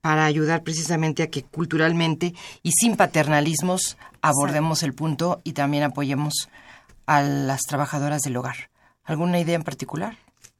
[0.00, 6.48] para ayudar precisamente a que culturalmente y sin paternalismos abordemos el punto y también apoyemos
[7.06, 8.70] a las trabajadoras del hogar.
[9.04, 10.16] ¿Alguna idea en particular?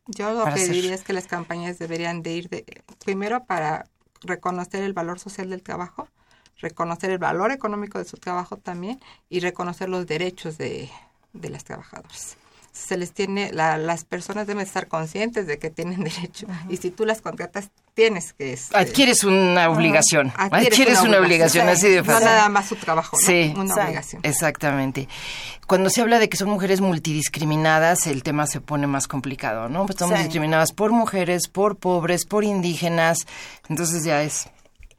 [0.07, 2.64] Yo lo que diría es que las campañas deberían de ir de,
[3.05, 3.85] primero para
[4.22, 6.09] reconocer el valor social del trabajo,
[6.59, 9.01] reconocer el valor económico de su trabajo también
[9.31, 10.91] y reconocer los derechos de,
[11.33, 12.37] de las trabajadoras.
[12.73, 16.91] Se les tiene, la- las personas deben estar conscientes de que tienen derecho y si
[16.91, 20.33] tú las contratas tienes que este, Adquieres una obligación.
[20.37, 22.27] adquieres Adquieres una obligación, así de No fácil.
[22.27, 23.27] nada más su trabajo, ¿no?
[23.27, 23.81] Sí, una Sí.
[23.81, 24.21] obligación.
[24.25, 25.09] Exactamente.
[25.67, 29.81] Cuando se habla de que son mujeres multidiscriminadas, el tema se pone más complicado, ¿no?
[29.87, 30.23] Pues estamos Sí.
[30.25, 33.19] discriminadas por mujeres, por pobres, por indígenas,
[33.69, 34.49] entonces ya es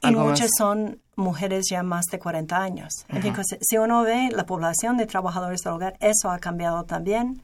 [0.02, 0.58] Y algo muchas más.
[0.58, 3.04] son mujeres ya más de 40 años.
[3.08, 7.42] Entonces, si uno ve la población de trabajadores del hogar, eso ha cambiado también.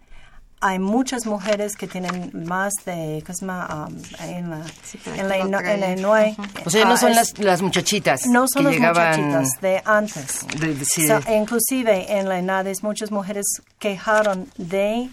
[0.63, 3.89] Hay muchas mujeres que tienen más de, ¿cómo se llama?
[3.89, 3.97] Um,
[4.27, 5.99] en la, en la, en.
[5.99, 6.35] Inouye.
[6.65, 9.21] O sea, no Ah, son es- las, las muchachitas No son que las llegaban...
[9.21, 10.47] muchachitas de antes.
[10.59, 13.45] de- de- sí, So, de- inclusive en la ENADES muchas mujeres
[13.79, 15.11] quejaron de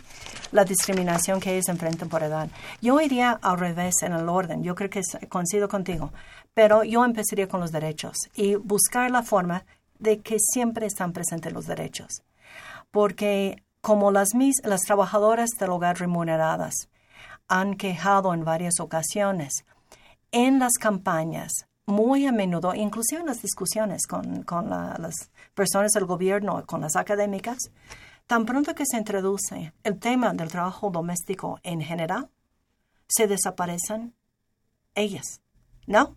[0.53, 2.47] la discriminación que ellos enfrentan por edad.
[2.81, 6.11] Yo iría al revés en el orden, yo creo que coincido contigo,
[6.53, 9.65] pero yo empezaría con los derechos y buscar la forma
[9.99, 12.23] de que siempre están presentes los derechos.
[12.91, 16.73] Porque como las, mis, las trabajadoras del hogar remuneradas
[17.47, 19.65] han quejado en varias ocasiones,
[20.31, 21.51] en las campañas,
[21.85, 25.13] muy a menudo, inclusive en las discusiones con, con la- las
[25.53, 27.57] personas del gobierno, con las académicas,
[28.25, 32.29] tan pronto que se introduce el tema del trabajo doméstico en general,
[33.07, 34.13] se desaparecen
[34.95, 35.41] ellas,
[35.87, 36.15] ¿no?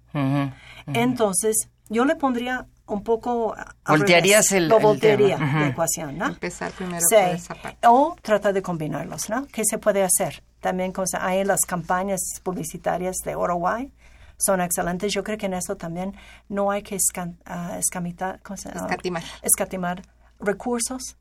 [0.87, 3.55] Entonces, yo le pondría un poco...
[3.87, 6.27] Voltearías el- Lo el voltearía la ecuación, ¿no?
[6.27, 7.17] Empezar primero Sí.
[7.17, 7.79] por esa parte.
[7.89, 9.47] O tratar de combinarlos, ¿no?
[9.47, 10.43] ¿Qué se puede hacer?
[10.61, 13.93] También cosa, hay las campañas publicitarias de ROI,
[14.39, 15.13] son excelentes.
[15.13, 16.15] Yo creo que en eso también
[16.49, 19.23] no hay que escan- ah, escamitar, ¿cómo se- Escatimar.
[19.43, 20.03] escatimar
[20.39, 21.17] recursos.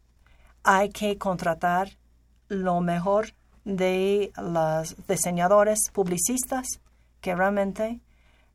[0.63, 1.89] Hay que contratar
[2.47, 3.33] lo mejor
[3.63, 6.67] de los diseñadores, publicistas,
[7.21, 7.99] que realmente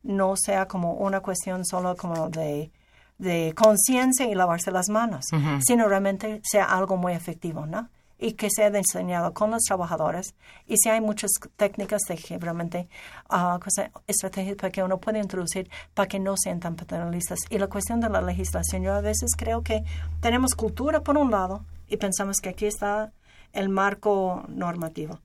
[0.03, 2.71] no sea como una cuestión solo como de,
[3.17, 5.25] de conciencia y lavarse las manos,
[5.61, 7.89] sino realmente sea algo muy efectivo, ¿no?
[8.23, 10.35] Y que sea diseñado con los trabajadores.
[10.67, 12.87] Y si hay muchas técnicas de que realmente,
[13.29, 17.39] ah, cosa- estrategias para que uno puede introducir para que no sean tan paternalistas.
[17.49, 19.83] Y la cuestión de la legislación, yo a veces creo que
[20.19, 23.11] tenemos cultura por un lado y pensamos que aquí está
[23.53, 25.19] el marco normativo.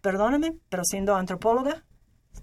[0.00, 1.84] Perdóname, pero siendo antropóloga,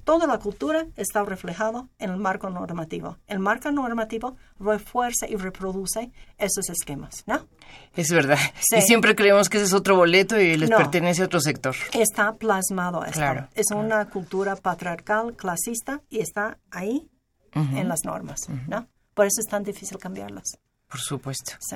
[0.07, 3.17] toda la cultura está reflejado en el marco normativo.
[3.27, 7.45] El marco normativo refuerza y reproduce esos esquemas, ¿no?
[7.93, 8.37] Es verdad.
[8.69, 8.77] Sí.
[8.77, 10.77] Y siempre creemos que ese es otro boleto y les No.
[10.77, 11.75] pertenece a otro sector.
[11.91, 13.19] Está plasmado esto.
[13.19, 17.09] Claro, es una cultura patriarcal, clasista y está ahí
[17.53, 18.87] en las normas, ¿no?
[19.13, 20.57] Por eso es tan difícil cambiarlas.
[20.87, 21.51] Por supuesto.
[21.59, 21.75] Sí.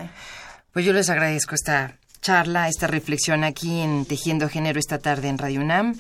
[0.71, 5.37] Pues yo les agradezco esta charla, esta reflexión aquí en Tejiendo Género esta tarde en
[5.37, 5.95] Radio UNAM.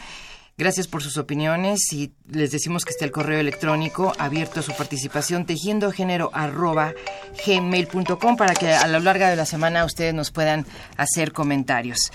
[0.61, 4.73] Gracias por sus opiniones y les decimos que está el correo electrónico abierto a su
[4.73, 12.11] participación tejiendogénero@gmail.com para que a lo largo de la semana ustedes nos puedan hacer comentarios.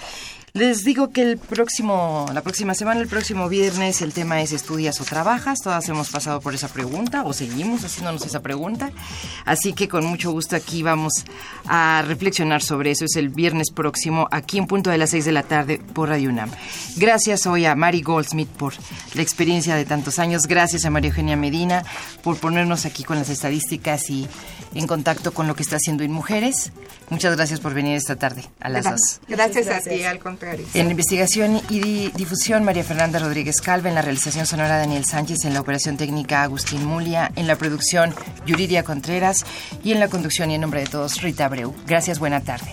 [0.56, 4.98] Les digo que el próximo, la próxima semana, el próximo viernes, el tema es estudias
[5.02, 5.58] o trabajas.
[5.62, 8.90] Todas hemos pasado por esa pregunta o seguimos haciéndonos esa pregunta.
[9.44, 11.12] Así que con mucho gusto aquí vamos
[11.66, 13.04] a reflexionar sobre eso.
[13.04, 16.30] Es el viernes próximo, aquí en punto de las 6 de la tarde por Radio
[16.30, 16.50] UNAM.
[16.96, 18.72] Gracias hoy a Mari Goldsmith por
[19.12, 20.46] la experiencia de tantos años.
[20.46, 21.84] Gracias a María Eugenia Medina
[22.22, 24.26] por ponernos aquí con las estadísticas y
[24.72, 26.72] en contacto con lo que está haciendo en mujeres.
[27.08, 29.20] Muchas gracias por venir esta tarde a las dos.
[29.28, 30.66] Gracias, a ti, al contrario.
[30.74, 33.88] En investigación y di- difusión, María Fernanda Rodríguez Calva.
[33.88, 35.44] En la realización sonora, Daniel Sánchez.
[35.44, 37.30] En la operación técnica, Agustín Mulia.
[37.36, 38.12] En la producción,
[38.44, 39.44] Yuridia Contreras.
[39.84, 41.74] Y en la conducción y en nombre de todos, Rita Abreu.
[41.86, 42.72] Gracias, buena tarde.